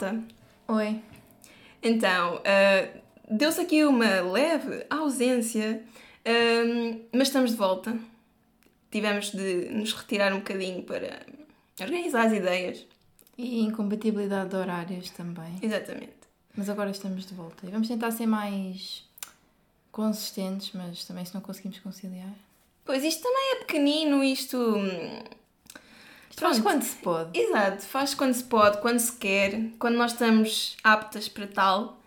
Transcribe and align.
Malta. 0.00 0.24
Oi. 0.68 1.02
Então, 1.82 2.36
uh, 2.36 3.00
deu-se 3.30 3.60
aqui 3.60 3.84
uma 3.84 4.20
leve 4.22 4.86
ausência, 4.88 5.82
uh, 6.20 7.00
mas 7.12 7.28
estamos 7.28 7.50
de 7.50 7.56
volta. 7.56 7.98
Tivemos 8.90 9.30
de 9.30 9.68
nos 9.70 9.92
retirar 9.92 10.32
um 10.32 10.38
bocadinho 10.38 10.82
para 10.82 11.20
organizar 11.80 12.26
as 12.26 12.32
ideias. 12.32 12.86
E 13.36 13.60
incompatibilidade 13.60 14.50
de 14.50 14.56
horários 14.56 15.10
também. 15.10 15.58
Exatamente. 15.62 16.12
Mas 16.56 16.68
agora 16.68 16.90
estamos 16.90 17.26
de 17.26 17.34
volta. 17.34 17.66
E 17.66 17.70
vamos 17.70 17.88
tentar 17.88 18.10
ser 18.10 18.26
mais 18.26 19.04
consistentes, 19.92 20.72
mas 20.72 21.04
também 21.04 21.24
se 21.24 21.34
não 21.34 21.40
conseguimos 21.40 21.78
conciliar. 21.78 22.32
Pois 22.84 23.04
isto 23.04 23.22
também 23.22 23.52
é 23.52 23.56
pequenino, 23.56 24.24
isto. 24.24 24.56
Faz 26.36 26.58
Pronto. 26.58 26.62
quando 26.62 26.82
se 26.82 26.96
pode. 26.96 27.38
Exato, 27.38 27.82
faz 27.84 28.14
quando 28.14 28.34
se 28.34 28.44
pode, 28.44 28.78
quando 28.80 28.98
se 28.98 29.12
quer, 29.12 29.60
quando 29.78 29.96
nós 29.96 30.12
estamos 30.12 30.76
aptas 30.84 31.28
para 31.28 31.46
tal 31.46 32.00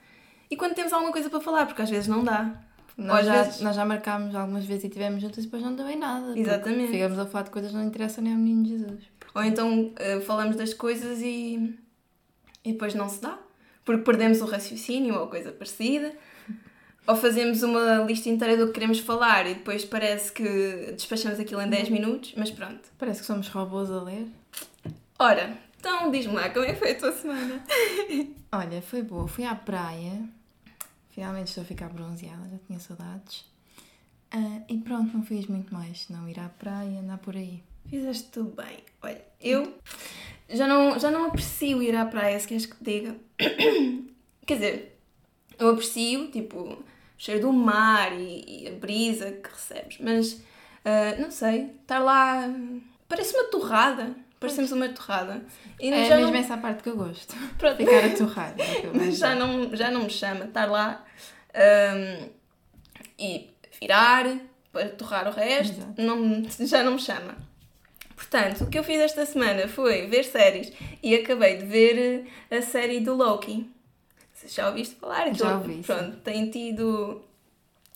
e 0.49 0.55
quando 0.57 0.73
temos 0.75 0.93
alguma 0.93 1.11
coisa 1.11 1.29
para 1.29 1.39
falar, 1.41 1.65
porque 1.65 1.81
às 1.81 1.89
vezes 1.89 2.07
não 2.07 2.23
dá. 2.23 2.55
Nós 2.95 3.19
às 3.21 3.25
já, 3.25 3.43
vezes- 3.43 3.61
nós 3.61 3.75
já 3.75 3.83
marcámos 3.85 4.35
algumas 4.35 4.65
vezes 4.65 4.83
e 4.83 4.89
tivemos 4.89 5.21
juntas 5.21 5.39
e 5.39 5.47
depois 5.47 5.63
não 5.63 5.75
deu 5.75 5.89
em 5.89 5.97
nada. 5.97 6.27
porque 6.27 6.39
Exatamente. 6.41 6.91
Ficamos 6.91 7.17
a 7.19 7.25
falar 7.25 7.43
de 7.45 7.49
coisas 7.49 7.71
que 7.71 7.77
não 7.77 7.83
interessam 7.83 8.23
nem 8.23 8.33
ao 8.33 8.39
menino 8.39 8.65
Jesus. 8.65 9.03
Ou 9.33 9.43
então 9.43 9.91
eh, 9.95 10.19
falamos 10.21 10.55
das 10.55 10.75
coisas 10.75 11.19
e, 11.21 11.75
e 12.63 12.71
depois 12.73 12.93
não 12.93 13.09
se 13.09 13.19
dá, 13.19 13.37
porque 13.83 14.03
perdemos 14.03 14.41
o 14.41 14.45
raciocínio 14.45 15.15
ou 15.15 15.27
coisa 15.27 15.51
parecida. 15.51 16.13
Ou 17.05 17.15
fazemos 17.15 17.63
uma 17.63 17.97
lista 18.03 18.29
inteira 18.29 18.55
do 18.55 18.67
que 18.67 18.73
queremos 18.73 18.99
falar 18.99 19.45
e 19.45 19.55
depois 19.55 19.83
parece 19.83 20.31
que 20.31 20.93
despachamos 20.95 21.39
aquilo 21.39 21.61
em 21.61 21.69
10 21.69 21.89
minutos, 21.89 22.33
mas 22.37 22.49
pronto. 22.49 22.81
Parece 22.97 23.19
que 23.19 23.25
somos 23.25 23.49
robôs 23.49 23.91
a 23.91 24.01
ler. 24.01 24.27
Ora, 25.19 25.57
então 25.77 26.09
diz-me 26.09 26.33
lá, 26.33 26.49
como 26.49 26.65
é 26.65 26.73
que 26.73 26.79
foi 26.79 26.91
a 26.91 26.95
tua 26.97 27.11
semana? 27.11 27.61
Olha, 28.53 28.81
foi 28.81 29.01
boa. 29.01 29.27
Fui 29.27 29.43
à 29.43 29.53
praia. 29.53 30.23
Finalmente 31.09 31.49
estou 31.49 31.63
a 31.63 31.65
ficar 31.65 31.89
bronzeada, 31.89 32.49
já 32.49 32.57
tinha 32.65 32.79
saudades. 32.79 33.45
Ah, 34.31 34.61
e 34.69 34.77
pronto, 34.77 35.15
não 35.15 35.23
fiz 35.23 35.45
muito 35.47 35.73
mais. 35.73 36.07
Não 36.09 36.27
ir 36.27 36.39
à 36.39 36.47
praia, 36.47 36.99
andar 36.99 37.17
por 37.17 37.35
aí. 37.35 37.61
Fizeste 37.85 38.29
tudo 38.31 38.55
bem. 38.55 38.77
Olha, 39.01 39.21
eu 39.41 39.77
já 40.49 40.67
não, 40.67 40.97
já 40.97 41.11
não 41.11 41.25
aprecio 41.25 41.83
ir 41.83 41.95
à 41.95 42.05
praia, 42.05 42.39
se 42.39 42.47
queres 42.47 42.65
que 42.65 42.77
te 42.77 42.83
diga. 42.83 43.15
Quer 44.45 44.55
dizer, 44.55 44.99
eu 45.59 45.69
aprecio, 45.69 46.31
tipo, 46.31 46.83
cheiro 47.17 47.41
do 47.41 47.53
mar 47.53 48.11
e, 48.13 48.63
e 48.63 48.67
a 48.67 48.71
brisa 48.71 49.31
que 49.31 49.49
recebes, 49.49 49.97
mas 49.99 50.41
ah, 50.85 51.15
não 51.19 51.31
sei, 51.31 51.71
estar 51.81 51.99
lá 51.99 52.49
parece 53.07 53.33
uma 53.35 53.45
torrada. 53.45 54.15
Parecemos 54.39 54.73
uma 54.73 54.89
torrada. 54.89 55.41
E 55.79 55.89
É 55.89 56.05
já 56.05 56.17
mesmo 56.17 56.31
não, 56.33 56.39
essa 56.39 56.57
parte 56.57 56.83
que 56.83 56.89
eu 56.89 56.97
gosto. 56.97 57.33
pronto, 57.57 57.77
Ficar 57.77 58.03
a 58.03 58.09
torrar. 58.09 58.53
é 58.59 58.87
mas 58.93 59.17
já 59.17 59.33
não, 59.35 59.73
já 59.73 59.89
não 59.89 60.03
me 60.03 60.09
chama 60.09 60.43
estar 60.45 60.65
lá 60.69 61.01
ahm, 61.53 62.27
e 63.17 63.49
virar 63.79 64.25
para 64.73 64.89
torrar 64.89 65.27
o 65.29 65.31
resto, 65.31 65.77
Exato. 65.77 66.01
não, 66.01 66.43
já 66.67 66.83
não 66.83 66.93
me 66.93 66.99
chama. 66.99 67.37
Portanto, 68.15 68.65
o 68.65 68.67
que 68.69 68.77
eu 68.77 68.83
fiz 68.83 68.99
esta 68.99 69.25
semana 69.25 69.67
foi 69.67 70.07
ver 70.07 70.23
séries 70.25 70.73
e 71.01 71.15
acabei 71.15 71.57
de 71.57 71.65
ver 71.65 72.27
a 72.51 72.61
série 72.61 72.99
do 72.99 73.13
Loki. 73.15 73.69
Já 74.47 74.67
ouviste 74.69 74.95
falar? 74.95 75.33
Já 75.33 75.55
Aquilo- 75.57 75.73
ouvi. 75.73 75.83
Pronto, 75.83 76.17
tem 76.17 76.49
tido. 76.49 77.21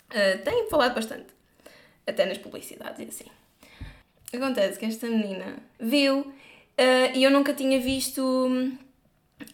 eh, 0.09 0.37
tem 0.37 0.69
falado 0.69 0.95
bastante. 0.95 1.27
Até 2.05 2.25
nas 2.25 2.37
publicidades 2.37 2.99
e 2.99 3.03
assim. 3.09 3.25
Acontece 4.33 4.77
que 4.80 4.86
esta 4.86 5.07
menina 5.07 5.57
viu 5.80 6.31
eh, 6.77 7.11
e 7.17 7.23
eu 7.23 7.31
nunca 7.31 7.53
tinha 7.53 7.80
visto. 7.80 8.21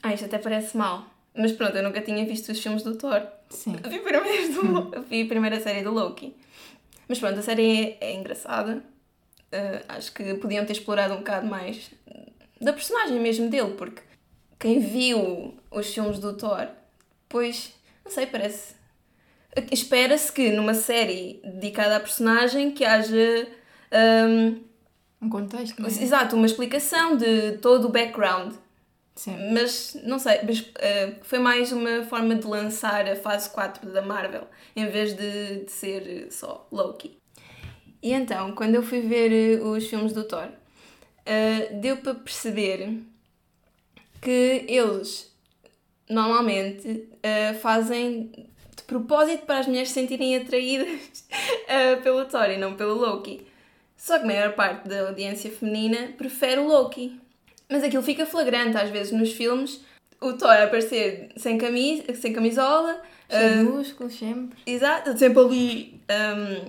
Ah, 0.01 0.13
isto 0.13 0.25
até 0.25 0.37
parece 0.37 0.75
mal. 0.77 1.05
Mas 1.35 1.51
pronto, 1.51 1.75
eu 1.75 1.83
nunca 1.83 2.01
tinha 2.01 2.23
visto 2.25 2.51
os 2.51 2.59
filmes 2.61 2.83
do 2.83 2.95
Thor. 2.95 3.21
Sim. 3.49 3.75
Eu 3.83 3.89
vi 3.89 3.99
primeiro, 3.99 4.53
do, 4.53 5.01
vi 5.09 5.23
a 5.23 5.27
primeira 5.27 5.59
série 5.59 5.81
do 5.83 5.91
Loki. 5.91 6.35
Mas 7.07 7.19
pronto, 7.19 7.39
a 7.39 7.41
série 7.41 7.97
é, 8.01 8.09
é 8.09 8.13
engraçada. 8.15 8.83
Uh, 9.51 9.83
acho 9.89 10.11
que 10.13 10.33
podiam 10.35 10.65
ter 10.65 10.73
explorado 10.73 11.13
um 11.13 11.17
bocado 11.17 11.45
mais 11.47 11.91
da 12.59 12.71
personagem 12.73 13.19
mesmo 13.19 13.49
dele, 13.49 13.73
porque 13.77 14.01
quem 14.59 14.79
viu 14.79 15.55
os 15.69 15.93
filmes 15.93 16.17
do 16.17 16.33
Thor, 16.35 16.67
pois, 17.33 17.73
não 18.05 18.11
sei, 18.11 18.27
parece. 18.27 18.75
Espera-se 19.71 20.31
que 20.31 20.51
numa 20.51 20.73
série 20.75 21.41
dedicada 21.43 21.97
à 21.97 21.99
personagem 21.99 22.71
que 22.71 22.85
haja. 22.85 23.47
um, 23.91 24.61
Um 25.21 25.29
contexto, 25.29 25.81
não 25.81 25.87
é? 25.87 25.91
exato, 25.91 26.35
uma 26.35 26.45
explicação 26.45 27.17
de 27.17 27.53
todo 27.57 27.85
o 27.87 27.89
background. 27.89 28.53
Sim. 29.15 29.35
Mas, 29.53 29.95
não 30.03 30.17
sei, 30.17 30.39
mas, 30.43 30.65
eh, 30.79 31.15
foi 31.21 31.37
mais 31.37 31.71
uma 31.71 32.03
forma 32.03 32.33
de 32.35 32.47
lançar 32.47 33.07
a 33.07 33.15
fase 33.15 33.47
4 33.49 33.91
da 33.91 34.01
Marvel, 34.01 34.47
em 34.75 34.87
vez 34.89 35.13
de, 35.15 35.65
de 35.65 35.71
ser 35.71 36.27
só 36.31 36.67
Loki. 36.71 37.17
E 38.01 38.11
então, 38.11 38.53
quando 38.55 38.73
eu 38.75 38.81
fui 38.83 39.01
ver 39.01 39.31
eh, 39.31 39.61
os 39.61 39.87
filmes 39.87 40.13
do 40.13 40.23
Thor, 40.23 40.49
eh, 41.27 41.69
deu 41.73 41.97
para 41.97 42.15
perceber 42.15 43.01
que 44.21 44.65
eles 44.67 45.31
normalmente 46.09 47.07
eh, 47.21 47.53
fazem 47.55 48.31
de 48.75 48.83
propósito 48.83 49.45
para 49.45 49.59
as 49.59 49.67
mulheres 49.67 49.89
se 49.89 49.95
sentirem 49.95 50.35
atraídas 50.35 51.25
eh, 51.67 51.95
pelo 51.97 52.25
Thor 52.25 52.49
e 52.49 52.57
não 52.57 52.75
pelo 52.75 52.95
Loki. 52.95 53.45
Só 53.97 54.17
que 54.17 54.23
a 54.23 54.27
maior 54.27 54.53
parte 54.53 54.87
da 54.89 55.07
audiência 55.07 55.49
feminina 55.51 56.09
prefere 56.17 56.59
o 56.59 56.67
Loki. 56.67 57.19
Mas 57.69 57.83
aquilo 57.83 58.03
fica 58.03 58.25
flagrante 58.25 58.75
às 58.77 58.89
vezes 58.89 59.13
nos 59.13 59.31
filmes. 59.31 59.81
O 60.19 60.33
Thor 60.33 60.51
aparecer 60.51 61.29
sem, 61.37 61.57
camisa, 61.57 62.13
sem 62.15 62.33
camisola, 62.33 63.01
de 63.29 63.35
ah, 63.35 63.63
músculos, 63.63 64.13
sempre. 64.17 64.59
exato, 64.65 65.17
sempre 65.17 65.39
ali 65.39 66.01
ahm, 66.09 66.67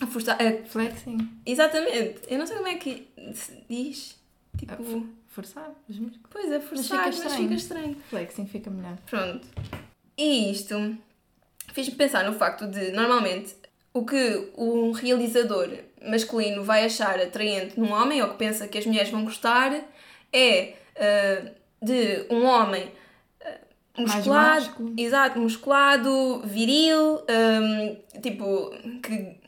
a 0.00 0.06
forçar. 0.06 0.36
a- 0.40 0.64
Flexing. 0.66 1.16
exatamente, 1.46 2.20
eu 2.28 2.38
não 2.38 2.46
sei 2.46 2.56
como 2.56 2.68
é 2.68 2.74
que 2.74 3.06
se 3.34 3.64
diz. 3.68 4.18
Tipo, 4.58 5.06
Forçar 5.30 5.70
os 5.88 5.98
músculos. 5.98 6.28
pois 6.28 6.50
é, 6.50 6.60
forçar, 6.60 7.06
mas 7.06 7.16
fica 7.16 7.32
fica, 7.32 7.54
estranho. 7.54 7.54
estranho. 7.54 7.96
Flexing 8.10 8.46
fica 8.46 8.68
melhor. 8.68 8.96
Pronto. 9.06 9.46
E 10.18 10.50
isto 10.50 10.98
fez-me 11.72 11.94
pensar 11.94 12.24
no 12.24 12.32
facto 12.32 12.66
de, 12.66 12.90
normalmente, 12.90 13.54
o 13.94 14.04
que 14.04 14.52
um 14.56 14.90
realizador 14.90 15.68
masculino 16.02 16.64
vai 16.64 16.84
achar 16.84 17.18
atraente 17.20 17.78
num 17.78 17.92
homem, 17.92 18.20
ou 18.22 18.30
que 18.30 18.36
pensa 18.36 18.66
que 18.66 18.76
as 18.76 18.86
mulheres 18.86 19.10
vão 19.10 19.24
gostar, 19.24 19.72
é 20.32 20.74
ah, 20.96 21.52
de 21.80 22.26
um 22.28 22.44
homem 22.44 22.90
Mais 23.96 24.14
musculado, 24.14 24.94
exato, 24.96 25.38
musculado, 25.38 26.42
viril, 26.44 27.22
ah, 27.28 28.18
tipo, 28.20 28.70
que 29.02 29.38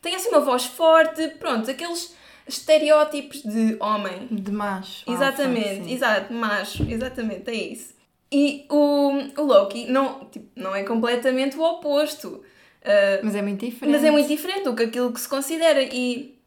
tem 0.00 0.14
assim 0.14 0.28
uma 0.30 0.40
voz 0.40 0.64
forte, 0.64 1.28
pronto, 1.38 1.70
aqueles 1.70 2.16
estereótipos 2.48 3.42
de 3.42 3.76
homem. 3.80 4.26
De 4.30 4.50
macho. 4.50 5.10
Exatamente, 5.10 5.80
alfa, 5.80 5.90
exato, 5.92 6.32
macho, 6.32 6.82
exatamente, 6.90 7.50
é 7.50 7.54
isso. 7.54 7.94
E 8.32 8.66
o, 8.70 9.10
o 9.38 9.42
Loki 9.42 9.86
não, 9.90 10.24
tipo, 10.26 10.46
não 10.56 10.74
é 10.74 10.82
completamente 10.82 11.56
o 11.56 11.62
oposto, 11.62 12.42
ah, 12.84 13.20
Mas 13.22 13.34
é 13.34 13.42
muito 13.42 13.64
diferente. 13.64 13.92
mas 13.92 14.04
é 14.04 14.10
muito 14.10 14.28
diferente 14.28 14.64
do 14.64 14.74
que 14.74 14.82
aquilo 14.84 15.12
que 15.12 15.20
se 15.20 15.28
considera. 15.28 15.82
E 15.82 16.38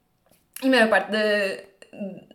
a 0.63 0.67
maior 0.67 0.89
parte 0.89 1.11
da- 1.11 1.63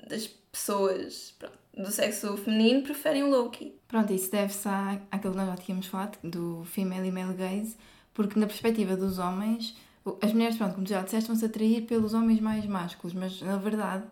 das 0.09 0.27
pessoas 0.50 1.34
pronto, 1.38 1.56
do 1.77 1.91
sexo 1.91 2.37
feminino 2.38 2.83
preferem 2.83 3.22
o 3.22 3.28
Loki. 3.31 3.74
Pronto, 3.86 4.12
isso 4.12 4.30
deve-se 4.33 4.66
à- 4.69 4.98
àquilo 5.10 5.33
que 5.34 5.39
nós 5.39 5.48
já 5.48 5.57
tínhamos 5.57 5.86
falado, 5.86 6.19
do 6.24 6.65
female 6.65 7.07
e 7.09 7.12
male 7.12 7.34
gaze, 7.34 7.77
porque 8.15 8.39
na 8.41 8.47
perspectiva 8.47 8.97
dos 8.97 9.19
homens, 9.19 9.77
as 10.22 10.32
mulheres, 10.32 10.56
pronto, 10.56 10.74
como 10.74 10.86
tu 10.86 10.91
já 10.91 11.03
disseste, 11.03 11.28
vão-se 11.28 11.44
atrair 11.44 11.82
pelos 11.86 12.14
homens 12.14 12.41
mais 12.41 12.64
másculos, 12.66 13.14
mas 13.14 13.41
na 13.41 13.56
verdade, 13.56 14.04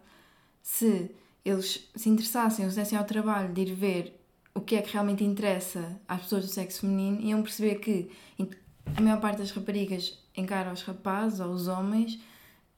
se 0.62 1.10
eles 1.44 1.88
se 1.94 2.08
interessassem 2.08 2.64
ou 2.64 2.70
se 2.70 2.76
dessem 2.76 2.96
ao 2.98 3.04
trabalho 3.04 3.52
de 3.52 3.60
ir 3.62 3.74
ver 3.74 4.20
o 4.54 4.60
que 4.60 4.76
é 4.76 4.82
que 4.82 4.92
realmente 4.92 5.22
interessa 5.24 6.00
às 6.08 6.22
pessoas 6.22 6.44
do 6.46 6.50
sexo 6.50 6.80
feminino, 6.82 7.20
iam 7.20 7.42
perceber 7.42 7.76
que 7.76 8.08
a 8.96 9.00
maior 9.00 9.20
parte 9.20 9.38
das 9.38 9.50
raparigas 9.50 10.18
encara 10.36 10.72
os 10.72 10.82
rapazes 10.82 11.40
ou 11.40 11.48
os 11.50 11.68
homens 11.68 12.18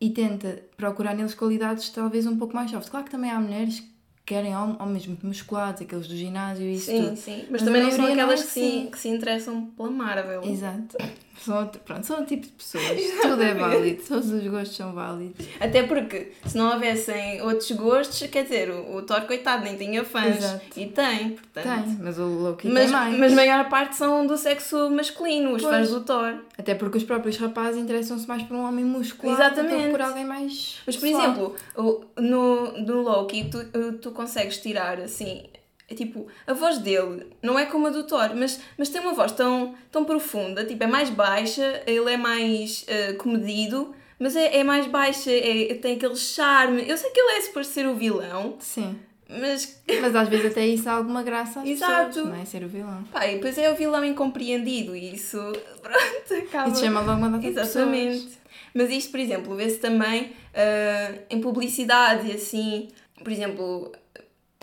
e 0.00 0.10
tenta 0.10 0.62
procurar 0.76 1.14
neles 1.14 1.34
qualidades 1.34 1.88
talvez 1.90 2.26
um 2.26 2.36
pouco 2.36 2.54
mais 2.54 2.70
soft. 2.70 2.88
Claro 2.90 3.04
que 3.04 3.10
também 3.10 3.30
há 3.30 3.38
mulheres 3.40 3.80
que 3.80 3.90
querem 4.24 4.54
hom- 4.56 4.76
homens 4.80 5.06
muito 5.06 5.24
musculados, 5.26 5.80
aqueles 5.82 6.08
do 6.08 6.16
ginásio 6.16 6.64
e 6.66 6.74
isso 6.74 6.86
Sim, 6.90 7.04
tudo. 7.04 7.16
sim. 7.16 7.38
Mas, 7.42 7.50
Mas 7.50 7.62
também 7.62 7.82
não 7.82 7.90
são 7.90 7.98
maioria 8.00 8.24
não 8.24 8.30
é 8.30 8.34
aquelas 8.34 8.46
que, 8.46 8.52
se, 8.52 8.60
assim. 8.60 8.90
que 8.90 8.98
se 8.98 9.08
interessam 9.08 9.66
pela 9.66 9.90
Marvel. 9.90 10.42
Exato. 10.44 10.96
São, 11.38 11.60
outro, 11.60 11.80
pronto, 11.84 12.04
são 12.06 12.20
um 12.20 12.24
tipo 12.24 12.42
de 12.46 12.52
pessoas. 12.52 12.84
Tudo 13.22 13.42
é 13.42 13.54
válido. 13.54 14.02
Todos 14.06 14.30
os 14.30 14.46
gostos 14.46 14.76
são 14.76 14.92
válidos. 14.92 15.46
Até 15.60 15.82
porque, 15.84 16.32
se 16.46 16.56
não 16.56 16.72
houvessem 16.72 17.40
outros 17.42 17.70
gostos, 17.72 18.26
quer 18.28 18.42
dizer, 18.44 18.70
o, 18.70 18.96
o 18.96 19.02
Thor, 19.02 19.20
coitado, 19.22 19.64
nem 19.64 19.76
tinha 19.76 20.04
fãs. 20.04 20.36
Exato. 20.38 20.64
E 20.76 20.86
tem, 20.86 21.30
portanto. 21.30 21.84
Tem, 21.84 21.98
mas 22.00 22.18
o 22.18 22.24
Loki 22.26 22.68
Mas, 22.68 22.84
tem 22.84 22.92
mais. 22.92 23.18
mas 23.18 23.32
a 23.32 23.36
maior 23.36 23.68
parte 23.68 23.96
são 23.96 24.26
do 24.26 24.36
sexo 24.36 24.90
masculino, 24.90 25.54
os 25.54 25.62
Pois. 25.62 25.74
fãs 25.76 25.90
do 25.90 26.00
Thor. 26.00 26.34
Até 26.58 26.74
porque 26.74 26.98
os 26.98 27.04
próprios 27.04 27.36
rapazes 27.36 27.80
interessam-se 27.80 28.26
mais 28.26 28.42
por 28.42 28.56
um 28.56 28.64
homem 28.66 28.84
do 28.86 29.00
que 29.00 29.26
Exatamente. 29.28 29.90
por 29.90 30.00
alguém 30.00 30.24
mais. 30.24 30.76
Mas, 30.86 30.96
por 30.96 31.06
exemplo, 31.06 31.54
o- 31.76 32.04
no, 32.20 32.72
no 32.78 33.02
Loki, 33.02 33.44
tu, 33.50 33.62
tu 34.00 34.10
consegues 34.10 34.58
tirar 34.58 34.98
assim 35.00 35.44
é 35.88 35.94
tipo, 35.94 36.26
a 36.46 36.52
voz 36.52 36.78
dele 36.78 37.26
não 37.40 37.58
é 37.58 37.64
como 37.66 37.86
a 37.86 37.90
do 37.90 38.04
Thor, 38.04 38.34
mas, 38.34 38.60
mas 38.76 38.88
tem 38.88 39.00
uma 39.00 39.12
voz 39.12 39.32
tão, 39.32 39.74
tão 39.90 40.04
profunda, 40.04 40.64
tipo, 40.64 40.82
é 40.82 40.86
mais 40.86 41.10
baixa, 41.10 41.82
ele 41.86 42.12
é 42.12 42.16
mais 42.16 42.84
uh, 42.84 43.16
comedido, 43.18 43.94
mas 44.18 44.34
é, 44.34 44.56
é 44.56 44.64
mais 44.64 44.86
baixa, 44.86 45.30
é, 45.30 45.74
tem 45.74 45.96
aquele 45.96 46.16
charme. 46.16 46.88
Eu 46.88 46.96
sei 46.96 47.10
que 47.10 47.20
ele 47.20 47.38
é 47.38 47.40
suposto 47.42 47.72
ser 47.72 47.86
o 47.86 47.94
vilão. 47.94 48.56
Sim. 48.58 48.98
Mas... 49.28 49.80
mas 50.00 50.16
às 50.16 50.28
vezes 50.28 50.46
até 50.46 50.66
isso 50.66 50.88
há 50.88 50.92
alguma 50.92 51.22
graça 51.22 51.60
às 51.60 51.68
Exato. 51.68 52.06
pessoas, 52.06 52.28
não 52.28 52.34
é? 52.34 52.44
Ser 52.44 52.64
o 52.64 52.68
vilão. 52.68 53.04
Pá, 53.12 53.26
e 53.26 53.36
depois 53.36 53.56
é 53.56 53.70
o 53.70 53.76
vilão 53.76 54.04
incompreendido 54.04 54.96
e 54.96 55.14
isso, 55.14 55.38
pronto, 55.82 56.46
acaba... 56.48 56.70
Isso 56.70 56.80
chama 56.80 57.00
logo 57.00 57.18
uma 57.18 57.30
data 57.30 57.46
Exatamente. 57.46 58.24
Pessoas. 58.24 58.46
Mas 58.74 58.90
isto, 58.90 59.10
por 59.10 59.20
exemplo, 59.20 59.54
vê-se 59.54 59.78
também 59.78 60.24
uh, 60.24 61.18
em 61.30 61.40
publicidade, 61.40 62.30
assim, 62.30 62.88
por 63.22 63.32
exemplo, 63.32 63.92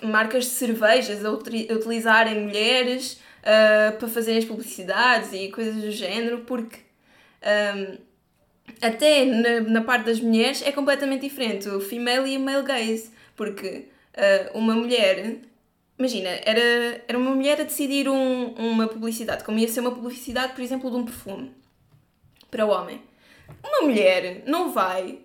marcas 0.03 0.45
de 0.45 0.51
cervejas 0.51 1.23
a, 1.25 1.31
utilizarem 1.31 2.41
mulheres 2.41 3.19
uh, 3.43 3.97
para 3.97 4.07
fazerem 4.07 4.39
as 4.39 4.45
publicidades 4.45 5.33
e 5.33 5.49
coisas 5.49 5.75
do 5.75 5.91
género, 5.91 6.39
porque 6.39 6.77
um, 7.43 7.97
até 8.81 9.25
na, 9.25 9.61
na 9.61 9.81
parte 9.81 10.05
das 10.05 10.19
mulheres 10.19 10.61
é 10.61 10.71
completamente 10.71 11.21
diferente, 11.21 11.67
o 11.69 11.81
female 11.81 12.29
e 12.31 12.37
o 12.37 12.39
male 12.39 12.63
gaze, 12.63 13.11
porque 13.35 13.87
uh, 14.15 14.57
uma 14.57 14.75
mulher, 14.75 15.37
imagina, 15.97 16.29
era, 16.29 17.03
era 17.07 17.17
uma 17.17 17.31
mulher 17.31 17.59
a 17.61 17.63
decidir 17.63 18.07
um, 18.09 18.53
uma 18.53 18.87
publicidade, 18.87 19.43
como 19.43 19.59
ia 19.59 19.67
ser 19.67 19.81
uma 19.81 19.93
publicidade, 19.93 20.53
por 20.53 20.61
exemplo, 20.61 20.89
de 20.89 20.97
um 20.97 21.05
perfume 21.05 21.51
para 22.49 22.65
o 22.65 22.69
homem. 22.69 23.01
Uma 23.63 23.87
mulher 23.87 24.43
não 24.45 24.71
vai 24.71 25.19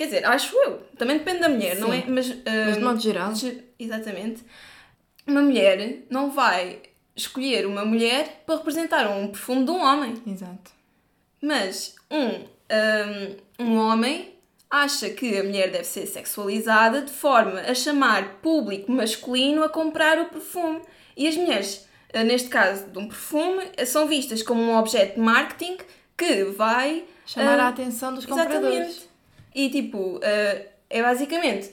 Quer 0.00 0.06
dizer, 0.06 0.24
acho 0.24 0.56
eu. 0.56 0.78
Também 0.96 1.18
depende 1.18 1.40
da 1.40 1.48
mulher, 1.50 1.74
Sim. 1.74 1.82
não 1.82 1.92
é? 1.92 2.02
Mas, 2.08 2.34
Mas 2.66 2.76
de 2.78 2.82
modo 2.82 2.98
geral. 2.98 3.34
Exatamente. 3.78 4.42
Uma 5.26 5.42
mulher 5.42 6.06
não 6.08 6.30
vai 6.30 6.80
escolher 7.14 7.66
uma 7.66 7.84
mulher 7.84 8.42
para 8.46 8.56
representar 8.56 9.06
um 9.10 9.28
perfume 9.28 9.66
de 9.66 9.70
um 9.70 9.78
homem. 9.78 10.14
Exato. 10.26 10.70
Mas 11.42 11.96
um, 12.10 12.28
um, 13.58 13.66
um 13.66 13.76
homem 13.76 14.32
acha 14.70 15.10
que 15.10 15.36
a 15.36 15.44
mulher 15.44 15.70
deve 15.70 15.84
ser 15.84 16.06
sexualizada 16.06 17.02
de 17.02 17.12
forma 17.12 17.60
a 17.60 17.74
chamar 17.74 18.36
público 18.40 18.90
masculino 18.90 19.62
a 19.62 19.68
comprar 19.68 20.18
o 20.18 20.30
perfume. 20.30 20.80
E 21.14 21.28
as 21.28 21.36
mulheres, 21.36 21.86
eh, 22.08 22.24
neste 22.24 22.48
caso 22.48 22.86
de 22.86 22.98
um 22.98 23.06
perfume, 23.06 23.64
são 23.84 24.08
vistas 24.08 24.42
como 24.42 24.62
um 24.62 24.78
objeto 24.78 25.16
de 25.16 25.20
marketing 25.20 25.76
que 26.16 26.44
vai 26.44 27.04
chamar 27.26 27.58
uh, 27.58 27.62
a 27.64 27.68
atenção 27.68 28.14
dos 28.14 28.24
compradores. 28.24 28.64
Exatamente. 28.64 29.09
E 29.54 29.68
tipo, 29.70 30.16
uh, 30.16 30.20
é 30.88 31.02
basicamente. 31.02 31.70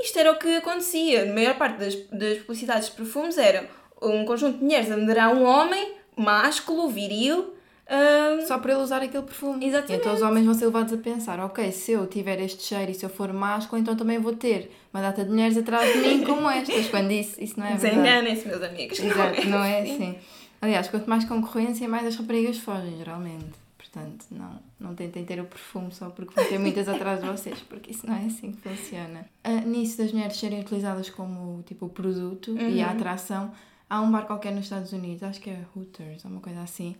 Isto 0.00 0.18
era 0.18 0.32
o 0.32 0.38
que 0.38 0.56
acontecia. 0.56 1.24
A 1.24 1.26
maior 1.26 1.56
parte 1.56 1.78
das, 1.78 1.94
das 2.12 2.38
publicidades 2.38 2.88
de 2.88 2.96
perfumes 2.96 3.36
era 3.36 3.68
um 4.00 4.24
conjunto 4.24 4.58
de 4.58 4.64
mulheres 4.64 4.90
a 4.90 4.96
moderar 4.96 5.34
um 5.34 5.44
homem, 5.44 5.94
másculo, 6.16 6.88
viril. 6.88 7.54
Uh... 7.88 8.46
Só 8.46 8.58
para 8.58 8.74
ele 8.74 8.82
usar 8.82 9.02
aquele 9.02 9.24
perfume. 9.24 9.66
Exatamente. 9.66 10.00
Então 10.00 10.14
os 10.14 10.22
homens 10.22 10.44
vão 10.44 10.54
ser 10.54 10.66
levados 10.66 10.92
a 10.92 10.96
pensar: 10.98 11.40
ok, 11.40 11.72
se 11.72 11.92
eu 11.92 12.06
tiver 12.06 12.40
este 12.40 12.62
cheiro 12.62 12.90
e 12.90 12.94
se 12.94 13.04
eu 13.04 13.10
for 13.10 13.32
másculo, 13.32 13.80
então 13.80 13.96
também 13.96 14.18
vou 14.18 14.34
ter 14.34 14.70
uma 14.92 15.02
data 15.02 15.24
de 15.24 15.30
mulheres 15.30 15.56
atrás 15.56 15.92
de 15.92 15.98
mim 15.98 16.22
como 16.24 16.48
estas. 16.48 16.86
Quando 16.90 17.10
isso, 17.10 17.42
isso 17.42 17.58
não 17.58 17.66
é 17.66 17.70
verdade. 17.76 17.96
Desenganem-se, 17.96 18.46
meus 18.46 18.62
amigos. 18.62 19.00
Exato, 19.00 19.18
não 19.18 19.24
é, 19.30 19.44
não 19.44 19.64
é 19.64 19.80
assim. 19.80 20.18
Aliás, 20.60 20.88
quanto 20.88 21.08
mais 21.08 21.24
concorrência, 21.24 21.88
mais 21.88 22.06
as 22.06 22.16
raparigas 22.16 22.58
fogem, 22.58 22.98
geralmente. 22.98 23.67
Portanto, 23.90 24.26
não, 24.30 24.60
não 24.78 24.94
tentem 24.94 25.24
ter 25.24 25.40
o 25.40 25.44
perfume 25.44 25.92
só 25.92 26.10
porque 26.10 26.34
vão 26.34 26.44
ter 26.46 26.58
muitas 26.58 26.88
atrás 26.88 27.20
de 27.20 27.26
vocês, 27.26 27.58
porque 27.60 27.90
isso 27.90 28.06
não 28.06 28.14
é 28.14 28.26
assim 28.26 28.52
que 28.52 28.60
funciona. 28.60 29.26
Uh, 29.46 29.66
nisso 29.66 29.98
das 29.98 30.12
mulheres 30.12 30.36
serem 30.36 30.60
utilizadas 30.60 31.08
como 31.08 31.62
tipo 31.62 31.88
produto 31.88 32.50
uhum. 32.50 32.68
e 32.68 32.82
a 32.82 32.86
uhum. 32.86 32.92
atração, 32.92 33.52
há 33.88 34.00
um 34.02 34.10
bar 34.10 34.26
qualquer 34.26 34.54
nos 34.54 34.64
Estados 34.64 34.92
Unidos, 34.92 35.22
acho 35.22 35.40
que 35.40 35.48
é 35.48 35.64
Hooters 35.74 36.24
ou 36.24 36.30
uma 36.30 36.40
coisa 36.40 36.60
assim, 36.60 36.96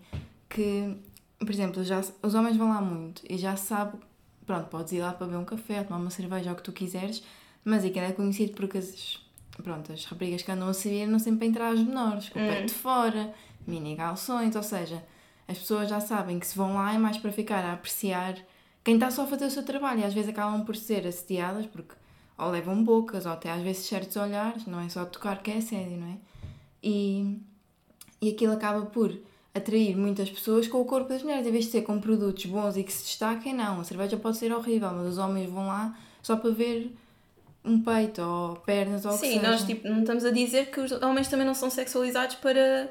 que, 0.49 0.97
por 1.39 1.51
exemplo, 1.51 1.85
já, 1.85 2.01
os 2.23 2.35
homens 2.35 2.57
vão 2.57 2.71
lá 2.71 2.81
muito 2.81 3.23
e 3.29 3.37
já 3.37 3.55
sabe, 3.55 3.99
pronto, 4.47 4.69
podes 4.69 4.93
ir 4.93 5.01
lá 5.01 5.13
para 5.13 5.27
beber 5.27 5.39
um 5.39 5.45
café, 5.45 5.83
tomar 5.85 6.01
uma 6.01 6.11
cerveja, 6.11 6.53
o 6.53 6.57
que 6.57 6.63
tu 6.63 6.73
quiseres, 6.73 7.23
mas 7.65 7.85
aquilo 7.85 8.07
é 8.07 8.13
conhecido 8.13 8.55
porque 8.55 8.79
as, 8.79 9.21
pronto, 9.63 9.93
as 9.93 10.07
raparigas 10.07 10.41
que 10.41 10.51
andam 10.51 10.69
a 10.69 10.73
servir 10.73 11.07
não 11.07 11.19
sempre 11.19 11.47
entrar 11.47 11.69
as 11.69 11.81
menores, 11.81 12.31
com 12.31 12.39
o 12.39 12.43
pé 12.43 12.63
de 12.63 12.73
uhum. 12.73 12.79
fora, 12.79 13.35
mini 13.67 13.95
calções, 13.95 14.57
ou 14.57 14.63
seja 14.63 15.05
as 15.49 15.59
pessoas 15.59 15.89
já 15.89 15.99
sabem 15.99 16.39
que 16.39 16.47
se 16.47 16.57
vão 16.57 16.75
lá 16.75 16.95
é 16.95 16.99
mais 16.99 17.17
para 17.17 17.33
ficar 17.33 17.65
a 17.65 17.73
apreciar 17.73 18.37
quem 18.85 18.95
está 18.95 19.11
só 19.11 19.25
a 19.25 19.27
fazer 19.27 19.47
o 19.47 19.51
seu 19.51 19.65
trabalho 19.65 20.01
e 20.01 20.05
às 20.05 20.15
vezes 20.15 20.31
acabam 20.31 20.65
por 20.65 20.77
ser 20.77 21.07
assediadas 21.07 21.67
porque 21.67 21.95
ou 22.39 22.51
levam 22.51 22.85
bocas 22.85 23.27
ou 23.27 23.33
até 23.33 23.51
às 23.51 23.63
vezes 23.63 23.87
certos 23.87 24.17
olhares, 24.17 24.65
não 24.67 24.81
é 24.81 24.89
só 24.89 25.05
tocar 25.05 25.43
que 25.43 25.51
é 25.51 25.57
assédio, 25.57 25.97
não 25.97 26.07
é? 26.07 26.17
E, 26.83 27.39
e 28.21 28.31
aquilo 28.31 28.53
acaba 28.53 28.87
por 28.87 29.13
atrair 29.53 29.97
muitas 29.97 30.31
pessoas 30.31 30.69
com 30.69 30.81
o 30.81 30.85
corpo 30.85 31.09
das 31.09 31.23
mulheres, 31.23 31.47
em 31.47 31.51
vez 31.51 31.65
de 31.65 31.73
ser 31.73 31.83
com 31.83 32.01
produtos 32.01 32.47
bons 32.47 32.77
e 32.77 32.85
que 32.85 32.93
se 32.93 33.05
destaquem, 33.05 33.53
não. 33.53 33.81
A 33.81 33.85
cerveja 33.85 34.17
pode 34.17 34.37
ser 34.37 34.53
horrível, 34.53 34.93
mas 34.93 35.09
os 35.09 35.19
homens 35.19 35.51
vão 35.51 35.67
lá 35.67 35.99
só 36.23 36.37
para 36.37 36.51
ver 36.51 36.95
um 37.65 37.81
peito 37.83 38.23
ou 38.23 38.57
pernas 38.57 39.05
ou 39.05 39.13
Sim, 39.13 39.41
nós 39.41 39.65
tipo, 39.65 39.89
não 39.89 40.01
estamos 40.01 40.25
a 40.25 40.31
dizer 40.31 40.71
que 40.71 40.81
os 40.81 40.93
homens 40.93 41.29
também 41.29 41.45
não 41.45 41.55
são 41.55 41.69
sexualizados 41.69 42.37
para 42.37 42.89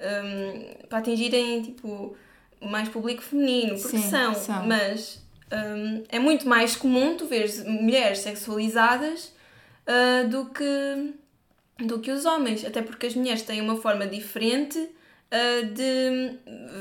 um, 0.00 0.86
para 0.88 0.98
atingirem 0.98 1.62
tipo 1.62 2.16
mais 2.60 2.88
público 2.88 3.22
feminino, 3.22 3.78
porque 3.78 3.98
Sim, 3.98 4.10
são, 4.10 4.34
são, 4.34 4.66
mas 4.66 5.22
um, 5.52 6.04
é 6.08 6.18
muito 6.18 6.48
mais 6.48 6.74
comum 6.74 7.16
tu 7.16 7.26
ver 7.26 7.48
mulheres 7.66 8.20
sexualizadas 8.20 9.32
uh, 9.86 10.28
do 10.28 10.46
que 10.46 11.14
do 11.78 11.98
que 11.98 12.10
os 12.10 12.24
homens, 12.24 12.64
até 12.64 12.80
porque 12.80 13.06
as 13.06 13.14
mulheres 13.14 13.42
têm 13.42 13.60
uma 13.60 13.76
forma 13.76 14.06
diferente 14.06 14.78
uh, 14.78 15.66
de 15.66 16.38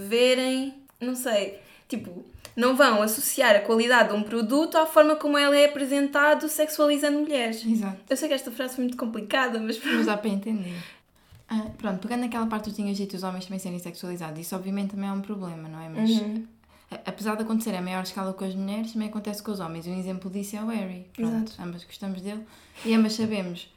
verem, 0.08 0.74
não 1.02 1.16
sei, 1.16 1.60
tipo, 1.90 2.24
não 2.56 2.76
vão 2.78 3.02
associar 3.02 3.56
a 3.58 3.60
qualidade 3.60 4.10
de 4.10 4.16
um 4.16 4.24
produto 4.24 4.78
à 4.78 4.86
forma 4.86 5.18
como 5.18 5.38
ele 5.38 5.60
é 5.60 5.66
apresentado 5.66 6.48
sexualizando 6.48 7.20
mulheres. 7.20 7.66
Exato. 7.66 7.98
Eu 8.10 8.16
sei 8.16 8.30
que 8.30 8.34
esta 8.34 8.50
frase 8.52 8.76
foi 8.76 8.86
muito 8.86 8.98
complicada, 8.98 9.60
mas... 9.60 9.78
Mas 9.84 10.06
dá 10.06 10.16
para 10.18 10.30
entender. 10.30 10.74
Ah, 11.48 11.68
pronto, 11.78 12.00
pegando 12.00 12.22
naquela 12.22 12.48
parte 12.48 12.66
que 12.66 12.72
tu 12.72 12.76
tinhas 12.76 12.98
dito 12.98 13.16
os 13.16 13.24
homens 13.24 13.46
também 13.46 13.60
serem 13.60 13.80
sexualizados, 13.80 14.40
isso 14.40 14.56
obviamente 14.56 14.92
também 14.92 15.10
é 15.10 15.12
um 15.12 15.22
problema, 15.22 15.70
não 15.70 15.80
é? 15.80 15.90
Mas 15.90 16.10
uhum. 16.10 16.44
apesar 17.06 17.36
de 17.36 17.44
acontecer 17.44 17.76
a 17.76 17.82
maior 17.82 18.04
escala 18.04 18.34
com 18.34 18.46
as 18.46 18.56
mulheres, 18.56 18.94
também 18.94 19.10
acontece 19.10 19.44
com 19.44 19.52
os 19.52 19.60
homens. 19.60 19.86
Um 19.86 19.98
exemplo 19.98 20.30
disso 20.30 20.56
é 20.56 20.64
o 20.64 20.68
Harry. 20.68 21.06
Pronto, 21.14 21.52
Exato. 21.52 21.62
ambas 21.62 21.84
gostamos 21.84 22.22
dele 22.22 22.44
e 22.84 22.94
ambas 22.94 23.14
sabemos 23.14 23.70